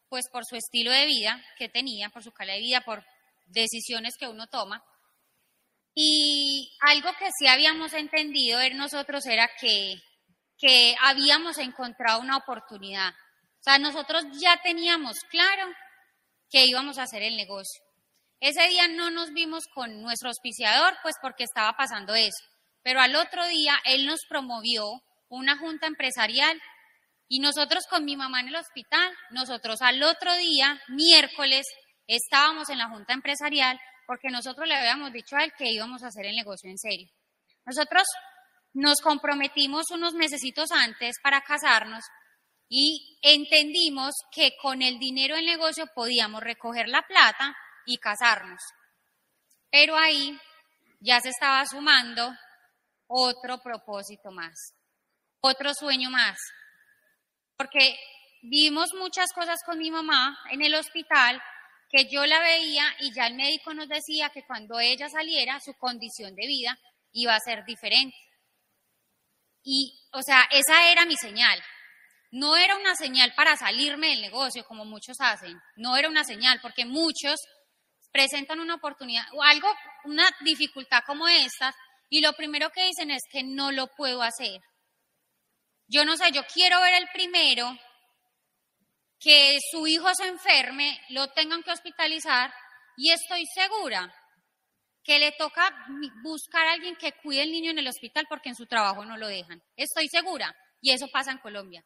pues 0.08 0.26
por 0.32 0.46
su 0.46 0.56
estilo 0.56 0.92
de 0.92 1.06
vida 1.06 1.44
que 1.58 1.68
tenía, 1.68 2.10
por 2.10 2.24
su 2.24 2.32
calidad 2.32 2.56
de 2.56 2.62
vida, 2.62 2.82
por 2.82 3.04
decisiones 3.48 4.16
que 4.18 4.28
uno 4.28 4.48
toma. 4.48 4.82
Y 5.94 6.74
algo 6.82 7.10
que 7.20 7.28
sí 7.38 7.48
habíamos 7.48 7.94
entendido 7.94 8.62
en 8.62 8.78
nosotros 8.78 9.26
era 9.26 9.50
que, 9.60 9.96
que 10.58 10.96
habíamos 11.02 11.58
encontrado 11.58 12.22
una 12.22 12.38
oportunidad. 12.38 13.10
O 13.12 13.64
sea, 13.64 13.78
nosotros 13.78 14.24
ya 14.40 14.62
teníamos 14.62 15.18
claro 15.30 15.70
que 16.50 16.66
íbamos 16.66 16.98
a 16.98 17.04
hacer 17.04 17.24
el 17.24 17.36
negocio. 17.36 17.87
Ese 18.40 18.68
día 18.68 18.88
no 18.88 19.10
nos 19.10 19.32
vimos 19.34 19.66
con 19.74 20.02
nuestro 20.02 20.30
auspiciador, 20.30 20.96
pues 21.02 21.16
porque 21.22 21.44
estaba 21.44 21.74
pasando 21.74 22.14
eso. 22.14 22.44
Pero 22.84 23.00
al 23.00 23.16
otro 23.16 23.46
día 23.48 23.76
él 23.86 24.06
nos 24.06 24.20
promovió 24.30 24.86
una 25.30 25.58
junta 25.58 25.88
empresarial 25.88 26.62
y 27.28 27.40
nosotros 27.40 27.86
con 27.90 28.06
mi 28.06 28.16
mamá 28.16 28.40
en 28.42 28.50
el 28.50 28.56
hospital, 28.56 29.12
nosotros 29.32 29.82
al 29.82 30.02
otro 30.04 30.36
día, 30.36 30.80
miércoles, 30.88 31.66
estábamos 32.08 32.70
en 32.70 32.78
la 32.78 32.90
junta 32.90 33.14
empresarial 33.14 33.80
porque 34.06 34.30
nosotros 34.30 34.68
le 34.68 34.76
habíamos 34.76 35.12
dicho 35.12 35.36
a 35.36 35.44
él 35.44 35.52
que 35.58 35.72
íbamos 35.72 36.04
a 36.04 36.08
hacer 36.08 36.26
el 36.26 36.36
negocio 36.36 36.70
en 36.70 36.78
serio. 36.78 37.08
Nosotros 37.66 38.04
nos 38.74 39.02
comprometimos 39.02 39.92
unos 39.92 40.14
mesecitos 40.14 40.72
antes 40.72 41.18
para 41.22 41.42
casarnos 41.42 42.06
y 42.70 43.18
entendimos 43.22 44.14
que 44.32 44.52
con 44.62 44.82
el 44.82 45.00
dinero 45.00 45.36
del 45.36 45.46
negocio 45.46 45.88
podíamos 45.94 46.42
recoger 46.42 46.88
la 46.88 47.02
plata 47.02 47.56
y 47.88 47.98
casarnos. 47.98 48.62
Pero 49.72 49.98
ahí 49.98 50.38
ya 51.00 51.20
se 51.20 51.30
estaba 51.30 51.66
sumando 51.66 52.32
otro 53.08 53.60
propósito 53.60 54.30
más, 54.32 54.74
otro 55.40 55.74
sueño 55.74 56.12
más. 56.12 56.38
Porque 57.56 57.98
vimos 58.44 58.94
muchas 58.94 59.32
cosas 59.34 59.58
con 59.66 59.80
mi 59.80 59.90
mamá 59.90 60.38
en 60.52 60.62
el 60.62 60.76
hospital 60.76 61.42
que 61.90 62.06
yo 62.12 62.26
la 62.26 62.40
veía 62.40 62.86
y 63.00 63.14
ya 63.14 63.28
el 63.28 63.36
médico 63.36 63.74
nos 63.74 63.88
decía 63.88 64.30
que 64.30 64.44
cuando 64.46 64.80
ella 64.80 65.10
saliera 65.10 65.60
su 65.60 65.74
condición 65.76 66.36
de 66.36 66.46
vida 66.46 66.78
iba 67.14 67.34
a 67.34 67.40
ser 67.40 67.64
diferente. 67.66 68.18
Y, 69.64 69.98
o 70.12 70.22
sea, 70.22 70.48
esa 70.52 70.92
era 70.92 71.06
mi 71.06 71.16
señal. 71.16 71.62
No 72.32 72.58
era 72.58 72.76
una 72.76 72.96
señal 72.96 73.34
para 73.36 73.56
salirme 73.56 74.10
del 74.10 74.22
negocio, 74.22 74.66
como 74.66 74.84
muchos 74.84 75.18
hacen. 75.20 75.58
No 75.78 75.96
era 75.96 76.10
una 76.10 76.26
señal, 76.26 76.60
porque 76.62 76.86
muchos 76.86 77.40
presentan 78.18 78.60
una 78.60 78.74
oportunidad 78.74 79.26
o 79.34 79.44
algo, 79.44 79.68
una 80.06 80.28
dificultad 80.42 81.04
como 81.06 81.28
esta, 81.28 81.76
y 82.10 82.20
lo 82.20 82.34
primero 82.34 82.72
que 82.72 82.86
dicen 82.86 83.12
es 83.12 83.22
que 83.32 83.44
no 83.44 83.72
lo 83.72 83.94
puedo 83.96 84.24
hacer. 84.24 84.60
Yo 85.88 86.04
no 86.04 86.18
sé, 86.18 86.32
yo 86.32 86.42
quiero 86.52 86.82
ver 86.82 86.96
el 86.96 87.08
primero 87.14 87.78
que 89.20 89.60
su 89.70 89.86
hijo 89.86 90.08
se 90.16 90.28
enferme, 90.28 91.00
lo 91.10 91.28
tengan 91.28 91.62
que 91.62 91.70
hospitalizar 91.70 92.52
y 92.98 93.12
estoy 93.12 93.46
segura 93.54 94.12
que 95.04 95.20
le 95.20 95.32
toca 95.34 95.72
buscar 96.24 96.66
a 96.66 96.74
alguien 96.74 96.96
que 96.96 97.14
cuide 97.22 97.44
al 97.44 97.52
niño 97.52 97.70
en 97.70 97.78
el 97.78 97.88
hospital 97.88 98.26
porque 98.28 98.50
en 98.50 98.56
su 98.56 98.66
trabajo 98.66 99.06
no 99.06 99.16
lo 99.16 99.28
dejan. 99.28 99.62
Estoy 99.76 100.08
segura 100.08 100.56
y 100.82 100.92
eso 100.92 101.08
pasa 101.14 101.32
en 101.32 101.38
Colombia. 101.38 101.86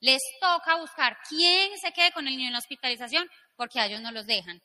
Les 0.00 0.20
toca 0.38 0.76
buscar 0.76 1.16
quién 1.30 1.78
se 1.78 1.92
quede 1.92 2.12
con 2.12 2.28
el 2.28 2.36
niño 2.36 2.48
en 2.48 2.52
la 2.52 2.58
hospitalización 2.58 3.26
porque 3.56 3.80
a 3.80 3.86
ellos 3.86 4.02
no 4.02 4.12
los 4.12 4.26
dejan. 4.26 4.60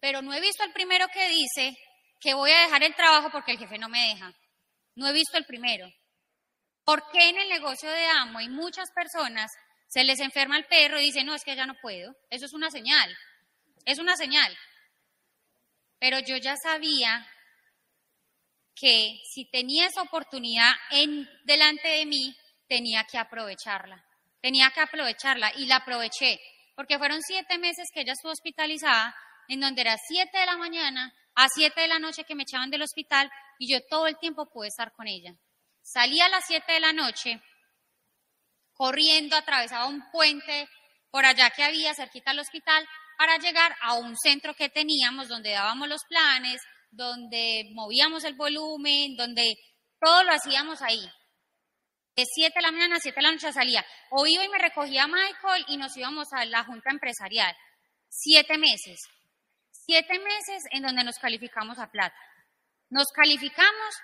Pero 0.00 0.22
no 0.22 0.32
he 0.34 0.40
visto 0.40 0.64
el 0.64 0.72
primero 0.72 1.06
que 1.08 1.28
dice 1.28 1.76
que 2.20 2.34
voy 2.34 2.50
a 2.50 2.62
dejar 2.62 2.82
el 2.82 2.94
trabajo 2.94 3.30
porque 3.30 3.52
el 3.52 3.58
jefe 3.58 3.78
no 3.78 3.88
me 3.88 4.08
deja. 4.08 4.32
No 4.96 5.06
he 5.06 5.12
visto 5.12 5.36
el 5.36 5.44
primero. 5.44 5.88
¿Por 6.84 7.10
qué 7.10 7.30
en 7.30 7.38
el 7.38 7.48
negocio 7.48 7.90
de 7.90 8.06
Amo 8.06 8.38
hay 8.38 8.48
muchas 8.48 8.90
personas 8.92 9.50
se 9.94 10.02
les 10.02 10.18
enferma 10.18 10.56
el 10.56 10.66
perro 10.66 11.00
y 11.00 11.04
dicen, 11.04 11.24
no, 11.24 11.36
es 11.36 11.44
que 11.44 11.54
ya 11.54 11.66
no 11.66 11.76
puedo. 11.80 12.16
Eso 12.28 12.46
es 12.46 12.52
una 12.52 12.68
señal, 12.68 13.16
es 13.84 14.00
una 14.00 14.16
señal. 14.16 14.52
Pero 16.00 16.18
yo 16.18 16.36
ya 16.36 16.56
sabía 16.56 17.24
que 18.74 19.20
si 19.32 19.48
tenía 19.50 19.86
esa 19.86 20.02
oportunidad 20.02 20.72
en, 20.90 21.28
delante 21.44 21.86
de 21.86 22.06
mí, 22.06 22.36
tenía 22.68 23.04
que 23.04 23.18
aprovecharla. 23.18 24.04
Tenía 24.40 24.70
que 24.70 24.80
aprovecharla 24.80 25.52
y 25.56 25.66
la 25.66 25.76
aproveché, 25.76 26.40
porque 26.74 26.98
fueron 26.98 27.22
siete 27.22 27.56
meses 27.58 27.88
que 27.94 28.00
ella 28.00 28.14
estuvo 28.14 28.32
hospitalizada, 28.32 29.14
en 29.48 29.60
donde 29.60 29.82
era 29.82 29.96
siete 29.98 30.38
de 30.38 30.46
la 30.46 30.56
mañana 30.56 31.14
a 31.34 31.48
siete 31.48 31.82
de 31.82 31.88
la 31.88 31.98
noche 31.98 32.24
que 32.24 32.34
me 32.34 32.44
echaban 32.44 32.70
del 32.70 32.82
hospital 32.82 33.30
y 33.58 33.72
yo 33.72 33.80
todo 33.88 34.06
el 34.06 34.18
tiempo 34.18 34.50
pude 34.50 34.68
estar 34.68 34.92
con 34.92 35.06
ella. 35.06 35.34
Salía 35.82 36.26
a 36.26 36.28
las 36.28 36.44
siete 36.46 36.72
de 36.72 36.80
la 36.80 36.92
noche 36.92 37.42
corriendo, 38.72 39.36
atravesaba 39.36 39.86
un 39.86 40.02
puente 40.10 40.68
por 41.10 41.24
allá 41.24 41.50
que 41.50 41.62
había 41.62 41.94
cerquita 41.94 42.32
al 42.32 42.40
hospital 42.40 42.86
para 43.16 43.38
llegar 43.38 43.74
a 43.80 43.94
un 43.94 44.16
centro 44.16 44.54
que 44.54 44.68
teníamos 44.68 45.28
donde 45.28 45.52
dábamos 45.52 45.88
los 45.88 46.04
planes, 46.04 46.60
donde 46.90 47.68
movíamos 47.72 48.24
el 48.24 48.34
volumen, 48.34 49.16
donde 49.16 49.56
todo 50.00 50.24
lo 50.24 50.32
hacíamos 50.32 50.82
ahí. 50.82 51.08
De 52.16 52.24
7 52.32 52.52
de 52.54 52.62
la 52.62 52.70
mañana 52.70 52.96
a 52.96 53.00
7 53.00 53.16
de 53.16 53.22
la 53.22 53.32
noche 53.32 53.52
salía. 53.52 53.84
O 54.10 54.26
iba 54.26 54.44
y 54.44 54.48
me 54.48 54.58
recogía 54.58 55.06
Michael 55.06 55.64
y 55.68 55.76
nos 55.76 55.96
íbamos 55.96 56.32
a 56.32 56.44
la 56.44 56.64
junta 56.64 56.90
empresarial. 56.90 57.54
Siete 58.08 58.56
meses. 58.58 59.00
Siete 59.86 60.18
meses 60.18 60.62
en 60.70 60.82
donde 60.82 61.04
nos 61.04 61.18
calificamos 61.18 61.78
a 61.78 61.90
plata. 61.90 62.16
Nos 62.90 63.06
calificamos 63.14 63.94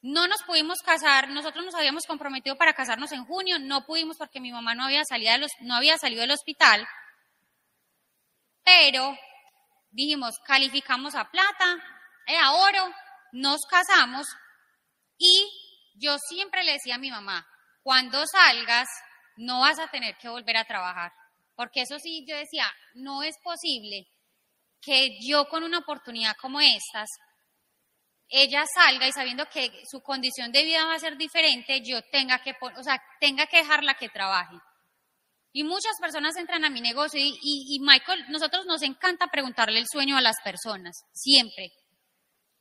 no 0.00 0.28
nos 0.28 0.42
pudimos 0.44 0.78
casar, 0.78 1.28
nosotros 1.28 1.64
nos 1.64 1.74
habíamos 1.74 2.06
comprometido 2.06 2.56
para 2.56 2.74
casarnos 2.74 3.10
en 3.12 3.24
junio, 3.24 3.58
no 3.58 3.84
pudimos 3.84 4.16
porque 4.16 4.40
mi 4.40 4.52
mamá 4.52 4.74
no 4.74 4.84
había 4.84 5.02
salido, 5.04 5.32
del 6.20 6.30
hospital, 6.30 6.86
pero 8.62 9.18
dijimos, 9.90 10.38
calificamos 10.44 11.14
a 11.16 11.28
plata, 11.28 11.76
a 12.40 12.52
oro, 12.52 12.94
nos 13.32 13.60
casamos 13.68 14.26
y 15.16 15.50
yo 15.94 16.16
siempre 16.28 16.62
le 16.62 16.74
decía 16.74 16.94
a 16.94 16.98
mi 16.98 17.10
mamá, 17.10 17.46
cuando 17.82 18.24
salgas 18.26 18.88
no 19.36 19.60
vas 19.60 19.78
a 19.80 19.88
tener 19.88 20.16
que 20.18 20.28
volver 20.28 20.58
a 20.58 20.64
trabajar, 20.64 21.12
porque 21.56 21.82
eso 21.82 21.98
sí, 21.98 22.24
yo 22.28 22.36
decía, 22.36 22.72
no 22.94 23.24
es 23.24 23.34
posible 23.42 24.06
que 24.88 25.18
yo 25.20 25.46
con 25.48 25.64
una 25.64 25.78
oportunidad 25.78 26.34
como 26.40 26.60
estas 26.60 27.10
ella 28.30 28.64
salga 28.74 29.06
y 29.06 29.12
sabiendo 29.12 29.46
que 29.46 29.70
su 29.90 30.00
condición 30.00 30.50
de 30.52 30.64
vida 30.64 30.84
va 30.84 30.94
a 30.94 30.98
ser 30.98 31.16
diferente, 31.16 31.82
yo 31.82 32.00
tenga 32.10 32.42
que, 32.42 32.54
o 32.60 32.82
sea, 32.82 33.02
tenga 33.20 33.46
que 33.46 33.58
dejarla 33.58 33.94
que 33.94 34.08
trabaje. 34.08 34.56
Y 35.52 35.64
muchas 35.64 35.92
personas 36.00 36.36
entran 36.36 36.64
a 36.64 36.70
mi 36.70 36.80
negocio 36.80 37.18
y, 37.18 37.38
y, 37.42 37.80
Michael, 37.80 38.26
nosotros 38.28 38.66
nos 38.66 38.82
encanta 38.82 39.28
preguntarle 39.28 39.78
el 39.78 39.86
sueño 39.90 40.18
a 40.18 40.20
las 40.20 40.36
personas, 40.44 40.94
siempre. 41.14 41.70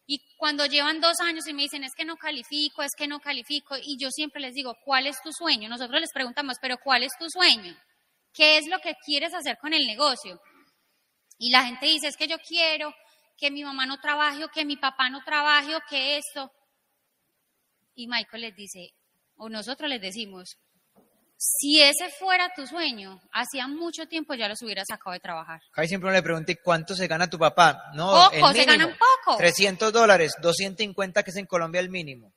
Y 0.05 0.21
cuando 0.37 0.65
llevan 0.65 1.01
dos 1.01 1.19
años 1.19 1.45
y 1.47 1.53
me 1.53 1.63
dicen, 1.63 1.83
es 1.83 1.91
que 1.95 2.05
no 2.05 2.15
califico, 2.15 2.81
es 2.81 2.93
que 2.97 3.07
no 3.07 3.19
califico, 3.19 3.75
y 3.77 3.97
yo 3.99 4.09
siempre 4.09 4.41
les 4.41 4.53
digo, 4.53 4.73
¿cuál 4.85 5.05
es 5.05 5.21
tu 5.21 5.33
sueño? 5.33 5.67
Nosotros 5.67 5.99
les 5.99 6.13
preguntamos, 6.13 6.55
pero 6.61 6.77
¿cuál 6.81 7.03
es 7.03 7.11
tu 7.19 7.29
sueño? 7.29 7.75
¿Qué 8.33 8.57
es 8.57 8.67
lo 8.67 8.79
que 8.79 8.95
quieres 9.05 9.33
hacer 9.33 9.57
con 9.59 9.73
el 9.73 9.85
negocio? 9.85 10.39
Y 11.37 11.51
la 11.51 11.65
gente 11.65 11.85
dice, 11.85 12.07
es 12.07 12.17
que 12.17 12.27
yo 12.27 12.37
quiero 12.39 12.93
que 13.37 13.51
mi 13.51 13.63
mamá 13.63 13.85
no 13.85 13.99
trabaje 13.99 14.43
o 14.43 14.49
que 14.49 14.65
mi 14.65 14.77
papá 14.77 15.09
no 15.09 15.23
trabaje 15.23 15.75
o 15.75 15.81
que 15.89 16.17
esto. 16.17 16.51
Y 17.95 18.07
Michael 18.07 18.41
les 18.41 18.55
dice, 18.55 18.93
o 19.35 19.49
nosotros 19.49 19.89
les 19.89 20.01
decimos, 20.01 20.57
si 21.37 21.81
ese 21.81 22.09
fuera 22.19 22.51
tu 22.55 22.65
sueño, 22.65 23.21
hacía 23.31 23.67
mucho 23.67 24.07
tiempo 24.07 24.33
ya 24.33 24.47
los 24.47 24.61
hubieras 24.63 24.85
sacado 24.87 25.13
de 25.13 25.19
trabajar. 25.19 25.61
Casi 25.71 25.89
siempre 25.89 26.11
le 26.11 26.23
pregunté, 26.23 26.57
¿cuánto 26.57 26.95
se 26.95 27.07
gana 27.07 27.29
tu 27.29 27.37
papá? 27.37 27.91
No, 27.93 28.29
poco, 28.31 28.53
se 28.53 28.65
ganan 28.65 28.97
poco. 28.97 29.37
300 29.37 29.93
dólares, 29.93 30.33
250 30.41 31.23
que 31.23 31.29
es 31.29 31.37
en 31.37 31.45
Colombia 31.45 31.79
el 31.79 31.89
mínimo. 31.89 32.33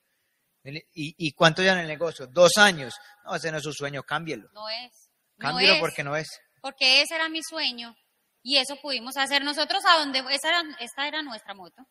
¿Y, 0.62 0.82
y 0.92 1.32
cuánto 1.32 1.62
ya 1.62 1.72
en 1.72 1.78
el 1.78 1.88
negocio? 1.88 2.26
Dos 2.26 2.58
años. 2.58 2.94
No, 3.24 3.34
ese 3.34 3.50
no 3.50 3.56
es 3.56 3.62
su 3.62 3.72
sueño, 3.72 4.02
cámbielo. 4.02 4.50
No 4.52 4.68
es. 4.68 5.10
Cámbielo 5.38 5.80
porque 5.80 6.04
no 6.04 6.14
es. 6.14 6.28
Porque 6.60 7.00
ese 7.00 7.14
era 7.14 7.30
mi 7.30 7.42
sueño 7.42 7.96
y 8.42 8.56
eso 8.56 8.76
pudimos 8.76 9.16
hacer 9.16 9.44
nosotros 9.44 9.84
a 9.86 9.98
donde, 9.98 10.24
esta 10.30 11.06
era 11.06 11.22
nuestra 11.22 11.54
moto, 11.54 11.86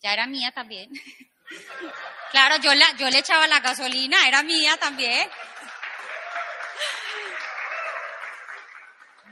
ya 0.00 0.12
era 0.12 0.26
mía 0.26 0.52
también. 0.52 0.90
claro, 2.30 2.56
yo, 2.62 2.74
la, 2.74 2.96
yo 2.96 3.10
le 3.10 3.18
echaba 3.18 3.46
la 3.46 3.60
gasolina, 3.60 4.28
era 4.28 4.42
mía 4.42 4.76
también. 4.78 5.28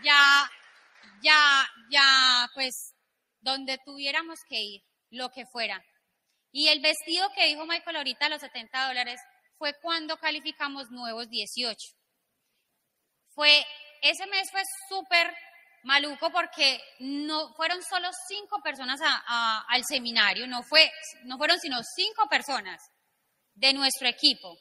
ya, 0.02 0.50
ya, 1.22 1.68
ya, 1.90 2.50
pues, 2.54 2.94
donde 3.40 3.78
tuviéramos 3.84 4.40
que 4.48 4.60
ir, 4.60 4.82
lo 5.10 5.30
que 5.30 5.46
fuera. 5.46 5.84
Y 6.52 6.68
el 6.68 6.80
vestido 6.80 7.30
que 7.34 7.46
dijo 7.46 7.66
Michael 7.66 7.96
ahorita, 7.96 8.28
los 8.28 8.40
70 8.40 8.88
dólares, 8.88 9.20
fue 9.56 9.74
cuando 9.80 10.16
calificamos 10.16 10.90
nuevos 10.90 11.28
18. 11.28 11.76
Fue, 13.34 13.64
ese 14.02 14.26
mes 14.26 14.50
fue 14.50 14.62
súper 14.88 15.32
maluco 15.82 16.30
porque 16.30 16.80
no 16.98 17.52
fueron 17.54 17.82
solo 17.82 18.08
cinco 18.28 18.60
personas 18.62 19.00
al 19.68 19.84
seminario, 19.84 20.46
no, 20.46 20.62
fue, 20.62 20.90
no 21.24 21.38
fueron 21.38 21.58
sino 21.58 21.78
cinco 21.96 22.28
personas 22.28 22.80
de 23.54 23.72
nuestro 23.72 24.08
equipo. 24.08 24.56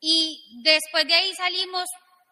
Y 0.00 0.62
después 0.62 1.06
de 1.06 1.14
ahí 1.14 1.34
salimos 1.34 1.88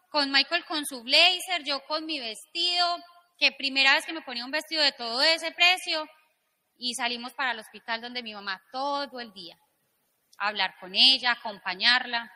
con 0.09 0.31
Michael 0.31 0.65
con 0.65 0.85
su 0.85 1.03
blazer, 1.03 1.63
yo 1.63 1.83
con 1.85 2.05
mi 2.05 2.19
vestido, 2.19 2.97
que 3.37 3.51
primera 3.51 3.93
vez 3.93 4.05
que 4.05 4.13
me 4.13 4.21
ponía 4.21 4.45
un 4.45 4.51
vestido 4.51 4.83
de 4.83 4.91
todo 4.91 5.21
ese 5.21 5.51
precio, 5.51 6.07
y 6.77 6.95
salimos 6.95 7.33
para 7.33 7.51
el 7.51 7.59
hospital 7.59 8.01
donde 8.01 8.23
mi 8.23 8.33
mamá 8.33 8.61
todo 8.71 9.19
el 9.19 9.31
día, 9.33 9.55
a 10.37 10.47
hablar 10.47 10.75
con 10.79 10.95
ella, 10.95 11.31
acompañarla. 11.31 12.31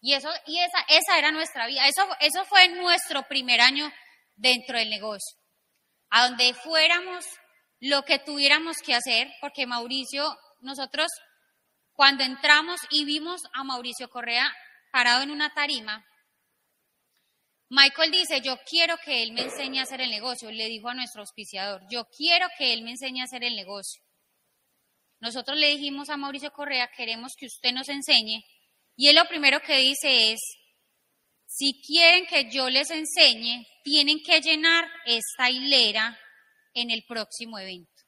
Y 0.00 0.12
eso, 0.12 0.30
y 0.46 0.60
esa, 0.60 0.78
esa 0.88 1.18
era 1.18 1.32
nuestra 1.32 1.66
vida. 1.66 1.86
Eso, 1.88 2.06
eso 2.20 2.44
fue 2.44 2.68
nuestro 2.68 3.22
primer 3.24 3.60
año 3.60 3.90
dentro 4.36 4.78
del 4.78 4.90
negocio, 4.90 5.38
a 6.10 6.28
donde 6.28 6.54
fuéramos 6.54 7.24
lo 7.80 8.02
que 8.02 8.18
tuviéramos 8.18 8.76
que 8.78 8.94
hacer, 8.94 9.28
porque 9.40 9.66
Mauricio, 9.66 10.36
nosotros 10.60 11.08
cuando 11.92 12.24
entramos 12.24 12.78
y 12.90 13.04
vimos 13.04 13.42
a 13.54 13.64
Mauricio 13.64 14.08
Correa 14.08 14.52
parado 14.92 15.22
en 15.22 15.30
una 15.30 15.52
tarima, 15.52 16.04
Michael 17.68 18.12
dice, 18.12 18.40
yo 18.42 18.56
quiero 18.68 18.96
que 19.04 19.22
él 19.22 19.32
me 19.32 19.42
enseñe 19.42 19.80
a 19.80 19.82
hacer 19.82 20.00
el 20.00 20.10
negocio, 20.10 20.50
le 20.52 20.68
dijo 20.68 20.88
a 20.88 20.94
nuestro 20.94 21.22
auspiciador, 21.22 21.82
yo 21.90 22.04
quiero 22.16 22.46
que 22.58 22.72
él 22.72 22.82
me 22.82 22.92
enseñe 22.92 23.22
a 23.22 23.24
hacer 23.24 23.42
el 23.42 23.56
negocio. 23.56 24.02
Nosotros 25.18 25.58
le 25.58 25.70
dijimos 25.70 26.08
a 26.08 26.16
Mauricio 26.16 26.52
Correa, 26.52 26.88
queremos 26.96 27.34
que 27.36 27.46
usted 27.46 27.72
nos 27.72 27.88
enseñe, 27.88 28.44
y 28.94 29.08
él 29.08 29.16
lo 29.16 29.26
primero 29.26 29.60
que 29.60 29.78
dice 29.78 30.32
es, 30.32 30.40
si 31.46 31.80
quieren 31.82 32.26
que 32.26 32.50
yo 32.50 32.70
les 32.70 32.90
enseñe, 32.90 33.66
tienen 33.86 34.20
que 34.20 34.40
llenar 34.40 34.84
esta 35.04 35.48
hilera 35.48 36.18
en 36.74 36.90
el 36.90 37.04
próximo 37.06 37.56
evento. 37.56 38.02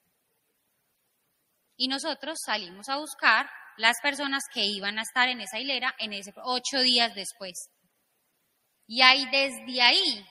Y 1.77 1.87
nosotros 1.87 2.41
salimos 2.45 2.89
a 2.89 2.97
buscar 2.97 3.49
las 3.77 3.95
personas 4.03 4.43
que 4.53 4.67
iban 4.67 4.99
a 4.99 5.03
estar 5.03 5.29
en 5.29 5.41
esa 5.41 5.61
hilera 5.61 5.95
en 6.01 6.15
ese 6.15 6.33
ocho 6.43 6.81
días 6.81 7.15
después. 7.15 7.71
Y 8.89 9.03
ahí 9.03 9.25
desde 9.31 9.81
ahí 9.81 10.27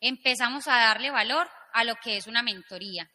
empezamos 0.00 0.66
a 0.66 0.74
darle 0.74 1.12
valor 1.12 1.48
a 1.72 1.84
lo 1.84 1.94
que 2.02 2.16
es 2.16 2.26
una 2.26 2.42
mentoría. 2.42 3.08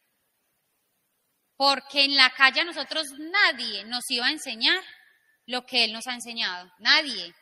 Porque 1.58 2.06
en 2.06 2.16
la 2.16 2.30
calle 2.30 2.62
a 2.62 2.66
nosotros 2.66 3.06
nadie 3.20 3.84
nos 3.84 4.10
iba 4.10 4.28
a 4.28 4.32
enseñar 4.32 4.82
lo 5.46 5.66
que 5.66 5.84
él 5.84 5.92
nos 5.92 6.08
ha 6.08 6.14
enseñado. 6.14 6.72
Nadie. 6.80 7.36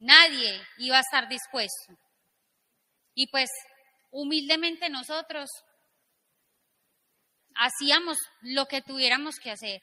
Nadie 0.00 0.62
iba 0.76 0.98
a 0.98 1.00
estar 1.00 1.28
dispuesto. 1.28 1.94
Y 3.14 3.28
pues 3.28 3.50
humildemente 4.10 4.88
nosotros 4.88 5.50
hacíamos 7.54 8.16
lo 8.40 8.66
que 8.66 8.82
tuviéramos 8.82 9.36
que 9.42 9.50
hacer, 9.50 9.80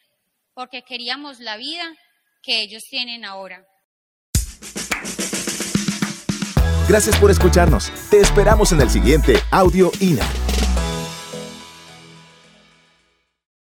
porque 0.54 0.82
queríamos 0.82 1.40
la 1.40 1.58
vida 1.58 1.94
que 2.42 2.62
ellos 2.62 2.84
tienen 2.90 3.26
ahora. 3.26 3.66
Gracias 6.88 7.20
por 7.20 7.30
escucharnos. 7.30 7.92
Te 8.10 8.20
esperamos 8.20 8.72
en 8.72 8.82
el 8.82 8.90
siguiente 8.90 9.36
Audio 9.52 9.92
INA. 10.00 10.26